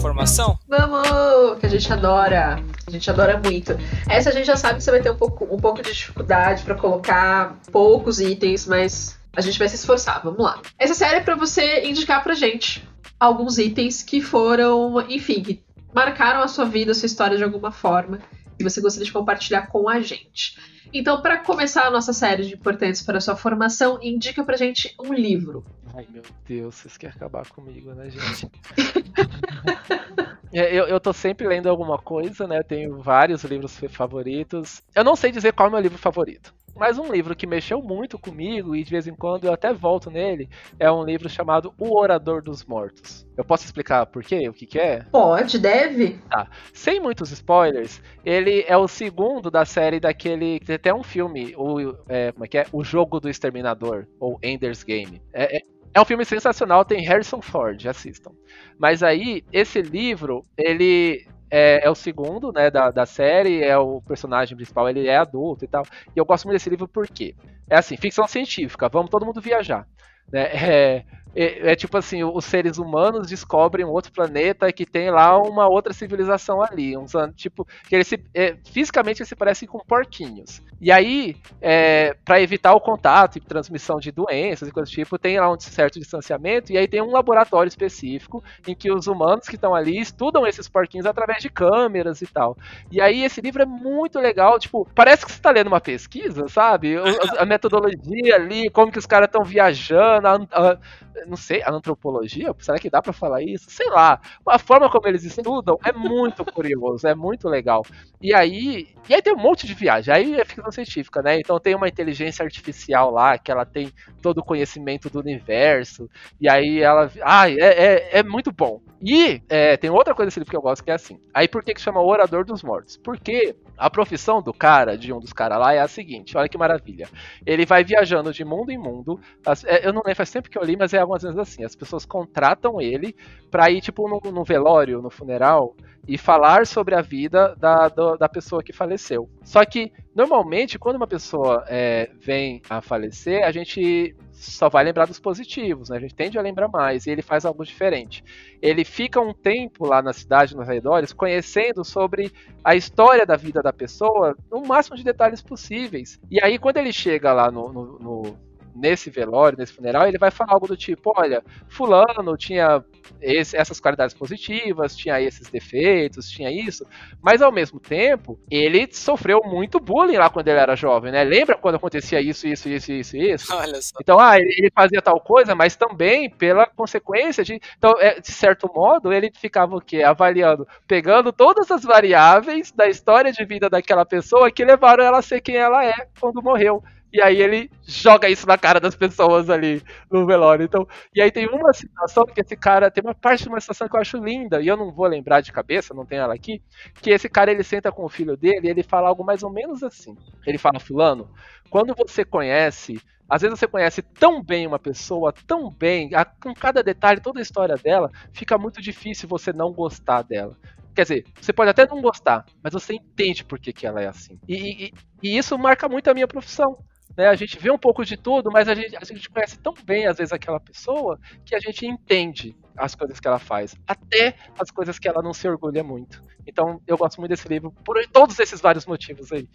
[0.06, 0.60] Importante para sua formação?
[0.68, 1.60] Vamos!
[1.60, 2.64] Que a gente adora.
[2.86, 3.78] A gente adora muito.
[4.10, 6.64] Essa a gente já sabe que você vai ter um pouco, um pouco de dificuldade
[6.64, 10.22] para colocar poucos itens, mas a gente vai se esforçar.
[10.24, 10.62] Vamos lá.
[10.78, 12.88] Essa série é para você indicar pra gente
[13.20, 17.72] alguns itens que foram, enfim, que marcaram a sua vida, a sua história de alguma
[17.72, 18.20] forma,
[18.60, 20.58] e você gostaria de compartilhar com a gente.
[20.94, 24.96] Então, para começar a nossa série de importantes para a sua formação, indica pra gente
[25.00, 25.64] um livro.
[25.94, 28.50] Ai, meu Deus, vocês querem acabar comigo, né, gente?
[30.54, 32.60] É, eu, eu tô sempre lendo alguma coisa, né?
[32.60, 34.82] Eu tenho vários livros favoritos.
[34.96, 36.54] Eu não sei dizer qual é o meu livro favorito.
[36.76, 40.12] Mas um livro que mexeu muito comigo e de vez em quando eu até volto
[40.12, 40.50] nele
[40.80, 43.26] é um livro chamado O Orador dos Mortos.
[43.38, 44.48] Eu posso explicar por quê?
[44.50, 45.04] O que, que é?
[45.12, 46.20] Pode, deve.
[46.30, 46.50] Tá.
[46.74, 50.60] Sem muitos spoilers, ele é o segundo da série daquele.
[50.60, 52.66] Tem até um filme, o, é, como é que é?
[52.72, 55.22] O Jogo do Exterminador, ou Ender's Game.
[55.34, 55.62] É, é,
[55.96, 58.32] é um filme sensacional, tem Harrison Ford, assistam.
[58.78, 64.02] Mas aí, esse livro, ele é, é, o segundo, né, da, da série, é o
[64.02, 65.84] personagem principal, ele é adulto e tal.
[66.14, 67.34] E eu gosto muito desse livro porque
[67.70, 69.88] é assim, ficção científica, vamos todo mundo viajar.
[70.32, 70.50] Né?
[70.68, 71.06] É,
[71.36, 75.68] é, é, tipo assim, os seres humanos descobrem um outro planeta que tem lá uma
[75.68, 76.98] outra civilização ali.
[76.98, 80.62] Uns, tipo, que eles se, é, fisicamente eles se parecem com porquinhos.
[80.80, 85.18] E aí, é, para evitar o contato e transmissão de doenças e coisas do tipo,
[85.18, 89.48] tem lá um certo distanciamento, e aí tem um laboratório específico em que os humanos
[89.48, 92.58] que estão ali estudam esses porquinhos através de câmeras e tal.
[92.92, 96.48] E aí esse livro é muito legal, tipo, parece que você está lendo uma pesquisa,
[96.48, 96.96] sabe?
[96.98, 100.78] A, a metodologia ali, como que os caras estão viajando, a, a,
[101.26, 103.70] não sei, a antropologia, será que dá para falar isso?
[103.70, 104.20] Sei lá.
[104.48, 107.84] A forma como eles estudam é muito curioso, é muito legal.
[108.22, 111.40] E aí, e aí tem um monte de viagem, aí é ficção científica, né?
[111.40, 116.10] Então tem uma inteligência artificial lá, que ela tem todo o conhecimento do universo,
[116.40, 117.12] e aí ela.
[117.24, 118.82] Ai, é, é, é muito bom.
[119.06, 121.20] E é, tem outra coisa que eu gosto que é assim.
[121.32, 122.98] Aí por que, que chama Orador dos Mortos?
[122.98, 126.58] Porque a profissão do cara, de um dos caras lá, é a seguinte: olha que
[126.58, 127.08] maravilha.
[127.46, 129.20] Ele vai viajando de mundo em mundo.
[129.46, 131.64] As, é, eu não lembro, faz tempo que eu li, mas é algumas vezes assim.
[131.64, 133.16] As pessoas contratam ele
[133.52, 135.76] pra ir, tipo, no, no velório, no funeral,
[136.08, 139.30] e falar sobre a vida da, do, da pessoa que faleceu.
[139.44, 145.06] Só que, normalmente, quando uma pessoa é, vem a falecer, a gente só vai lembrar
[145.06, 145.98] dos positivos, né?
[145.98, 148.24] A gente tende a lembrar mais, e ele faz algo diferente.
[148.62, 152.32] Ele fica um tempo lá na cidade, nos arredores, conhecendo sobre
[152.64, 156.20] a história da vida da pessoa, no máximo de detalhes possíveis.
[156.32, 158.45] E aí, quando ele chega lá no, no, no
[158.76, 162.84] nesse velório, nesse funeral, ele vai falar algo do tipo: olha, Fulano tinha
[163.22, 166.86] esse, essas qualidades positivas, tinha esses defeitos, tinha isso,
[167.22, 171.24] mas ao mesmo tempo, ele sofreu muito bullying lá quando ele era jovem, né?
[171.24, 173.54] Lembra quando acontecia isso, isso, isso, isso, isso?
[173.56, 173.96] Olha só.
[174.02, 177.60] Então, ah, ele fazia tal coisa, mas também pela consequência de.
[177.78, 180.04] Então, é, de certo modo, ele ficava o quê?
[180.04, 185.22] Avaliando, pegando todas as variáveis da história de vida daquela pessoa que levaram ela a
[185.22, 186.84] ser quem ela é quando morreu.
[187.16, 190.66] E aí ele joga isso na cara das pessoas ali no velório.
[190.66, 190.86] Então,
[191.16, 193.96] e aí tem uma situação que esse cara tem uma parte de uma situação que
[193.96, 196.62] eu acho linda e eu não vou lembrar de cabeça, não tenho ela aqui,
[197.02, 199.50] que esse cara ele senta com o filho dele e ele fala algo mais ou
[199.50, 200.14] menos assim.
[200.46, 201.30] Ele fala: "Fulano,
[201.70, 206.84] quando você conhece às vezes você conhece tão bem uma pessoa, tão bem, com cada
[206.84, 210.56] detalhe, toda a história dela, fica muito difícil você não gostar dela.
[210.94, 214.08] Quer dizer, você pode até não gostar, mas você entende por que, que ela é
[214.08, 214.40] assim.
[214.48, 214.92] E, e,
[215.24, 216.78] e isso marca muito a minha profissão.
[217.18, 217.28] Né?
[217.28, 220.06] A gente vê um pouco de tudo, mas a gente, a gente conhece tão bem,
[220.08, 224.70] às vezes, aquela pessoa que a gente entende as coisas que ela faz, até as
[224.70, 226.22] coisas que ela não se orgulha muito.
[226.46, 229.48] Então, eu gosto muito desse livro por todos esses vários motivos aí.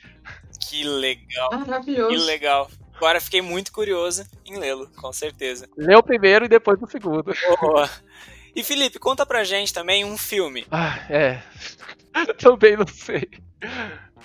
[0.69, 1.51] Que legal.
[1.53, 2.11] Maravilhoso.
[2.11, 2.71] Que legal.
[2.95, 5.69] Agora fiquei muito curioso em lê-lo, com certeza.
[5.77, 7.33] Lê o primeiro e depois o segundo.
[7.61, 7.89] Boa.
[8.55, 10.67] E Felipe, conta pra gente também um filme.
[10.71, 11.43] Ah, é.
[12.39, 13.29] Também não sei.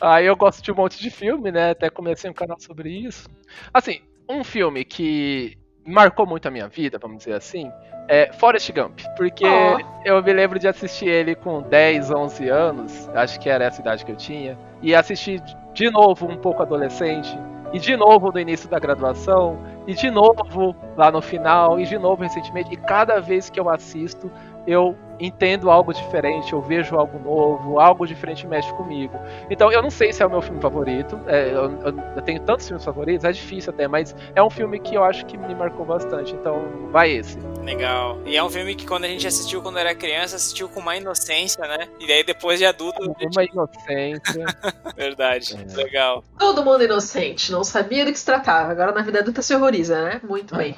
[0.01, 1.71] Ah, eu gosto de um monte de filme, né?
[1.71, 3.27] Até comecei um canal sobre isso.
[3.73, 7.71] Assim, um filme que marcou muito a minha vida, vamos dizer assim,
[8.07, 8.99] é Forrest Gump.
[9.15, 9.77] Porque Oh.
[10.03, 14.03] eu me lembro de assistir ele com 10, 11 anos, acho que era essa idade
[14.03, 15.41] que eu tinha, e assistir
[15.73, 17.37] de novo um pouco adolescente,
[17.71, 21.97] e de novo no início da graduação, e de novo lá no final, e de
[21.99, 24.31] novo recentemente, e cada vez que eu assisto,
[24.67, 29.17] eu entendo algo diferente, eu vejo algo novo, algo diferente mexe comigo.
[29.49, 32.41] Então eu não sei se é o meu filme favorito, é, eu, eu- eu tenho
[32.41, 35.55] tantos filmes favoritos, é difícil até, mas é um filme que eu acho que me
[35.55, 37.37] marcou bastante, então vai esse.
[37.63, 38.19] Legal.
[38.25, 40.97] E é um filme que quando a gente assistiu quando era criança, assistiu com uma
[40.97, 41.87] inocência, né?
[41.97, 44.45] E daí depois de adulto, a gente- Uma inocência.
[44.97, 45.55] verdade.
[45.71, 45.75] É.
[45.77, 46.23] Legal.
[46.37, 48.71] Todo mundo inocente, não sabia do que se tratava.
[48.71, 50.21] Agora na vida adulta se horroriza, né?
[50.27, 50.75] Muito bem.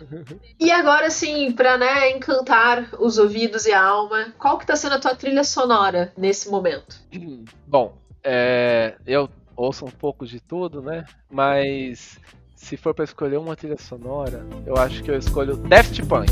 [0.58, 4.94] E agora sim, pra né, encantar os ouvidos e a alma, qual que tá sendo
[4.94, 6.96] a tua trilha sonora nesse momento?
[7.66, 11.04] Bom, é, eu ouço um pouco de tudo, né?
[11.30, 12.18] Mas
[12.54, 16.30] se for pra escolher uma trilha sonora, eu acho que eu escolho Daft Punk.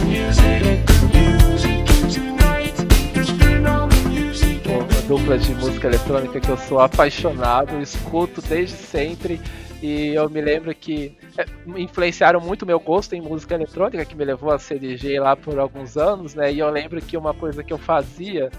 [0.00, 0.09] uma
[5.10, 9.40] dupla de música eletrônica que eu sou apaixonado, escuto desde sempre.
[9.82, 11.44] E eu me lembro que é,
[11.76, 15.58] influenciaram muito meu gosto em música eletrônica, que me levou a ser DJ lá por
[15.58, 16.52] alguns anos, né?
[16.52, 18.52] E eu lembro que uma coisa que eu fazia,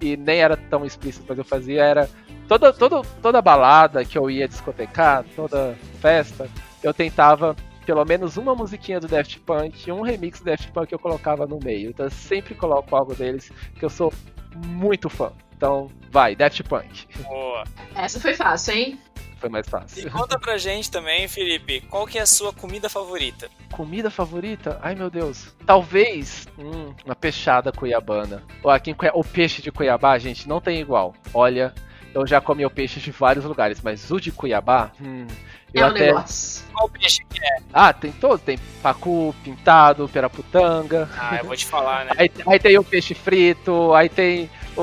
[0.00, 2.08] e nem era tão explícito, mas eu fazia, era
[2.48, 6.48] toda, toda, toda balada que eu ia discotecar, toda festa,
[6.82, 7.54] eu tentava
[7.84, 11.58] pelo menos uma musiquinha do Daft Punk, um remix do Daft Punk eu colocava no
[11.62, 11.90] meio.
[11.90, 14.10] Então eu sempre coloco algo deles, que eu sou
[14.56, 15.30] muito fã.
[15.58, 17.08] Então, vai, Daft Punk.
[17.24, 17.64] Boa.
[17.96, 18.98] Essa foi fácil, hein?
[19.40, 20.10] Foi mais E fácil.
[20.12, 23.50] conta pra gente também, Felipe, qual que é a sua comida favorita?
[23.72, 24.78] Comida favorita?
[24.80, 25.52] Ai meu Deus.
[25.66, 28.44] Talvez hum, uma peixada cuiabana.
[28.62, 31.12] Ou aqui o peixe de Cuiabá, gente, não tem igual.
[31.34, 31.74] Olha,
[32.14, 35.26] eu já comi o peixe de vários lugares, mas o de Cuiabá, hum,
[35.74, 36.06] eu é um até.
[36.06, 36.64] negócio.
[36.72, 37.58] Qual peixe que é?
[37.72, 41.08] Ah, tem todos, tem pacu, pintado, peraputanga.
[41.16, 42.12] Ah, eu vou te falar, né?
[42.16, 44.48] Aí, aí tem o peixe frito, aí tem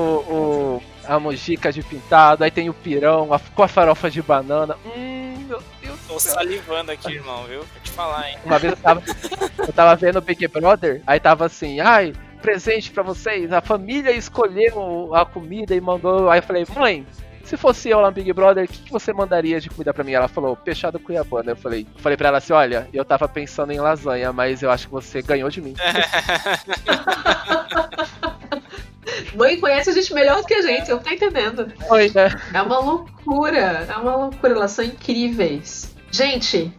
[0.80, 4.76] o- a mojica de pintado, aí tem o pirão a- com a farofa de banana.
[4.84, 7.58] Hum, meu Deus Tô salivando aqui, irmão, viu?
[7.60, 8.36] Vou te falar, hein?
[8.44, 9.02] Uma vez eu tava,
[9.58, 14.10] eu tava vendo o Big Brother, aí tava assim, ai, presente pra vocês, a família
[14.12, 16.28] escolheu a comida e mandou.
[16.30, 17.06] Aí eu falei, mãe,
[17.44, 20.02] se fosse eu lá no Big Brother, o que, que você mandaria de comida pra
[20.04, 20.12] mim?
[20.12, 21.52] Ela falou, peixada cuiabana.
[21.52, 24.70] Eu falei, eu falei pra ela assim, olha, eu tava pensando em lasanha, mas eu
[24.70, 25.74] acho que você ganhou de mim.
[29.34, 31.72] Mãe conhece a gente melhor do que a gente, eu tô entendendo.
[31.88, 32.28] Foi, né?
[32.52, 35.94] É uma loucura, é uma loucura, elas são incríveis.
[36.10, 36.72] Gente,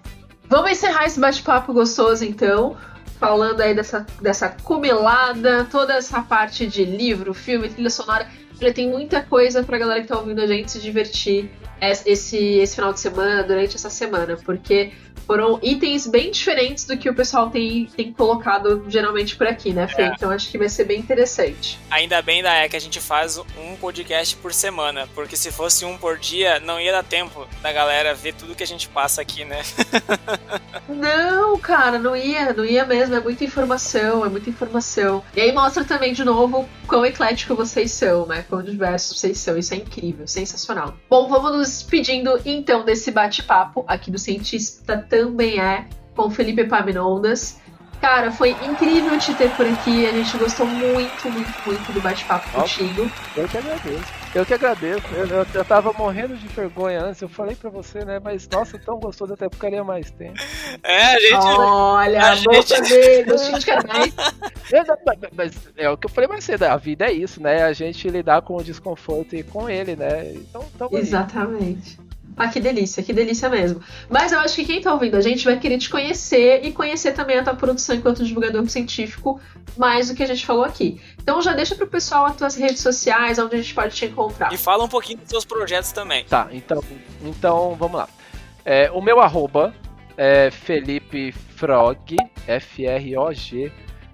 [0.50, 2.76] vamos encerrar esse bate-papo gostoso então,
[3.20, 8.28] falando aí dessa, dessa comelada, toda essa parte de livro, filme, trilha sonora.
[8.60, 11.50] Já tem muita coisa pra galera que tá ouvindo a gente se divertir
[11.80, 14.92] es- esse, esse final de semana, durante essa semana, porque
[15.28, 19.88] foram itens bem diferentes do que o pessoal tem, tem colocado geralmente por aqui, né,
[19.88, 20.04] Fê?
[20.04, 20.08] É.
[20.08, 21.78] Então acho que vai ser bem interessante.
[21.92, 25.98] Ainda bem, Daé, que a gente faz um podcast por semana, porque se fosse um
[25.98, 29.44] por dia, não ia dar tempo da galera ver tudo que a gente passa aqui,
[29.44, 29.62] né?
[30.88, 33.14] Não, cara, não ia, não ia mesmo.
[33.14, 35.22] É muita informação, é muita informação.
[35.36, 38.46] E aí mostra também, de novo, quão eclético vocês são, né?
[38.48, 39.58] Quão diversos vocês são.
[39.58, 40.96] Isso é incrível, sensacional.
[41.10, 47.58] Bom, vamos nos despedindo então desse bate-papo aqui do Cientista Também É, com Felipe Paminondas.
[48.00, 50.06] Cara, foi incrível te ter por aqui.
[50.06, 53.10] A gente gostou muito, muito, muito do bate-papo contigo.
[53.36, 54.14] Eu que agradeço.
[54.36, 55.02] Eu que agradeço.
[55.16, 57.20] Eu, eu, eu tava morrendo de vergonha antes.
[57.24, 58.20] Eu falei pra você, né?
[58.24, 60.36] Mas nossa, tão gostoso, eu até ficaria mais tempo.
[60.84, 61.34] É, a gente.
[61.34, 62.74] Olha, a gente-
[63.88, 64.14] mais.
[64.72, 64.84] Eu-
[65.34, 67.64] mas- é o que eu falei mais cedo, a vida é isso, né?
[67.64, 70.34] A gente lidar com o desconforto e com ele, né?
[70.36, 71.98] Então, então Exatamente.
[72.38, 73.82] Ah, que delícia, que delícia mesmo.
[74.08, 77.14] Mas eu acho que quem tá ouvindo a gente vai querer te conhecer e conhecer
[77.14, 79.42] também a tua produção enquanto divulgador científico,
[79.76, 81.02] mais do que a gente falou aqui.
[81.20, 84.54] Então já deixa pro pessoal as tuas redes sociais, onde a gente pode te encontrar.
[84.54, 86.26] E fala um pouquinho dos seus projetos também.
[86.26, 86.84] Tá, então,
[87.24, 88.08] então vamos lá.
[88.64, 89.74] É, o meu arroba
[90.16, 92.16] é Felipe Frog,
[92.46, 93.72] F-R-O-G,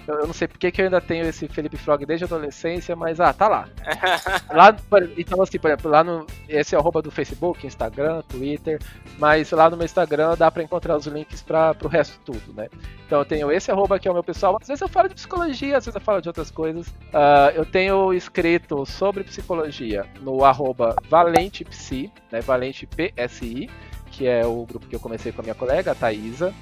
[0.07, 2.95] Eu, eu não sei porque que eu ainda tenho esse Felipe Frog desde a adolescência,
[2.95, 3.69] mas ah, tá lá.
[4.51, 4.75] lá
[5.17, 6.25] então, assim, por exemplo, lá no.
[6.47, 8.79] Esse é o arroba do Facebook, Instagram, Twitter,
[9.17, 12.69] mas lá no meu Instagram dá para encontrar os links para o resto tudo, né?
[13.05, 14.57] Então eu tenho esse arroba que é o meu pessoal.
[14.61, 16.87] Às vezes eu falo de psicologia, às vezes eu falo de outras coisas.
[16.87, 22.41] Uh, eu tenho escrito sobre psicologia no arroba ValentePsi, né?
[22.41, 23.69] Valente PSI,
[24.07, 26.53] que é o grupo que eu comecei com a minha colega, a Thaisa.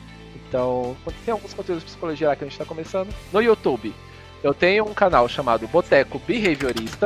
[0.51, 3.07] Então, tem alguns conteúdos de psicologia lá que a gente está começando.
[3.31, 3.95] No YouTube,
[4.43, 7.05] eu tenho um canal chamado Boteco Behaviorista.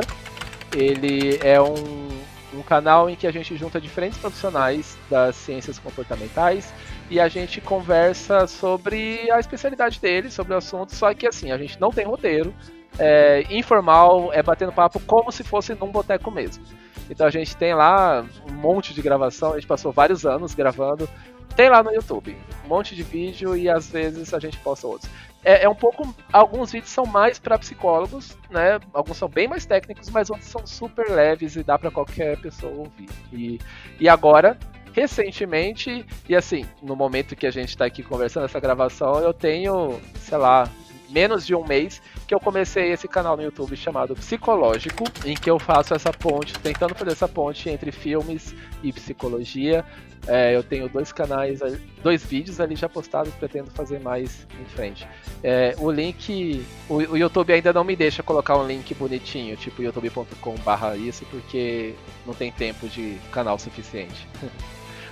[0.74, 2.08] Ele é um,
[2.52, 6.74] um canal em que a gente junta diferentes profissionais das ciências comportamentais
[7.08, 11.56] e a gente conversa sobre a especialidade deles, sobre o assunto, só que assim, a
[11.56, 12.52] gente não tem roteiro,
[12.98, 16.64] é informal, é batendo papo como se fosse num boteco mesmo.
[17.08, 21.08] Então a gente tem lá um monte de gravação, a gente passou vários anos gravando
[21.54, 22.36] tem lá no YouTube.
[22.64, 25.10] Um monte de vídeo e às vezes a gente posta outros.
[25.44, 26.14] É, é um pouco.
[26.32, 28.80] Alguns vídeos são mais para psicólogos, né?
[28.92, 32.72] Alguns são bem mais técnicos, mas outros são super leves e dá para qualquer pessoa
[32.72, 33.08] ouvir.
[33.32, 33.60] E,
[34.00, 34.58] e agora,
[34.92, 40.00] recentemente, e assim, no momento que a gente está aqui conversando essa gravação, eu tenho,
[40.16, 40.68] sei lá,
[41.08, 45.50] menos de um mês que eu comecei esse canal no YouTube chamado Psicológico, em que
[45.50, 49.84] eu faço essa ponte, tentando fazer essa ponte entre filmes e psicologia.
[50.26, 51.60] É, eu tenho dois canais,
[52.02, 55.06] dois vídeos ali já postados, pretendo fazer mais em frente.
[55.42, 59.82] É, o link, o, o, YouTube ainda não me deixa colocar um link bonitinho, tipo
[59.82, 61.94] youtube.com/barra isso, porque
[62.24, 64.26] não tem tempo de canal suficiente.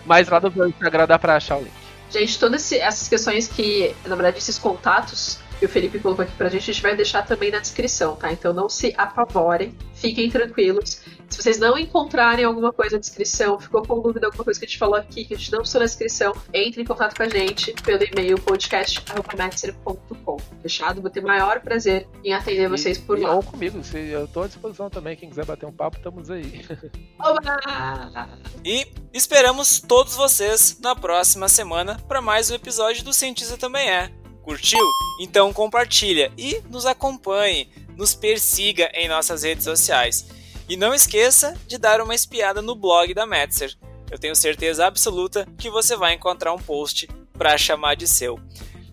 [0.04, 1.72] Mas lá no meu Instagram dá pra achar o link.
[2.10, 6.50] Gente, todas essas questões que, na verdade, esses contatos que o Felipe colocou aqui pra
[6.50, 8.30] gente, a gente vai deixar também na descrição, tá?
[8.30, 11.00] Então não se apavorem, fiquem tranquilos.
[11.28, 14.68] Se vocês não encontrarem alguma coisa na descrição, ficou com dúvida alguma coisa que a
[14.68, 17.28] gente falou aqui, que a gente não precisa na descrição, entre em contato com a
[17.28, 20.36] gente pelo e-mail podcast.com.
[20.60, 21.00] Fechado?
[21.00, 23.34] Vou ter maior prazer em atender e, vocês por lá.
[23.34, 25.16] Ou comigo, se eu tô à disposição também.
[25.16, 26.64] Quem quiser bater um papo, estamos aí.
[27.18, 28.28] Oba!
[28.62, 34.23] E esperamos todos vocês na próxima semana para mais um episódio do Cientista Também É.
[34.44, 34.86] Curtiu?
[35.18, 40.26] Então compartilha e nos acompanhe, nos persiga em nossas redes sociais.
[40.68, 43.74] E não esqueça de dar uma espiada no blog da Metzer.
[44.10, 48.38] Eu tenho certeza absoluta que você vai encontrar um post para chamar de seu.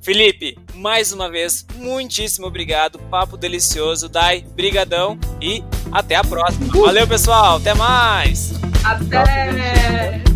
[0.01, 2.97] Felipe, mais uma vez, muitíssimo obrigado.
[2.97, 4.09] Papo delicioso.
[4.09, 6.67] Dai, brigadão e até a próxima.
[6.73, 7.57] Valeu, pessoal.
[7.57, 8.51] Até mais.
[8.83, 10.30] Até.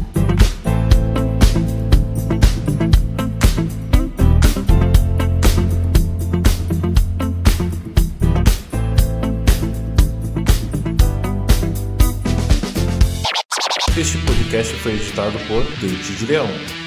[14.55, 16.84] Podcast foi editado por Dente de Leão.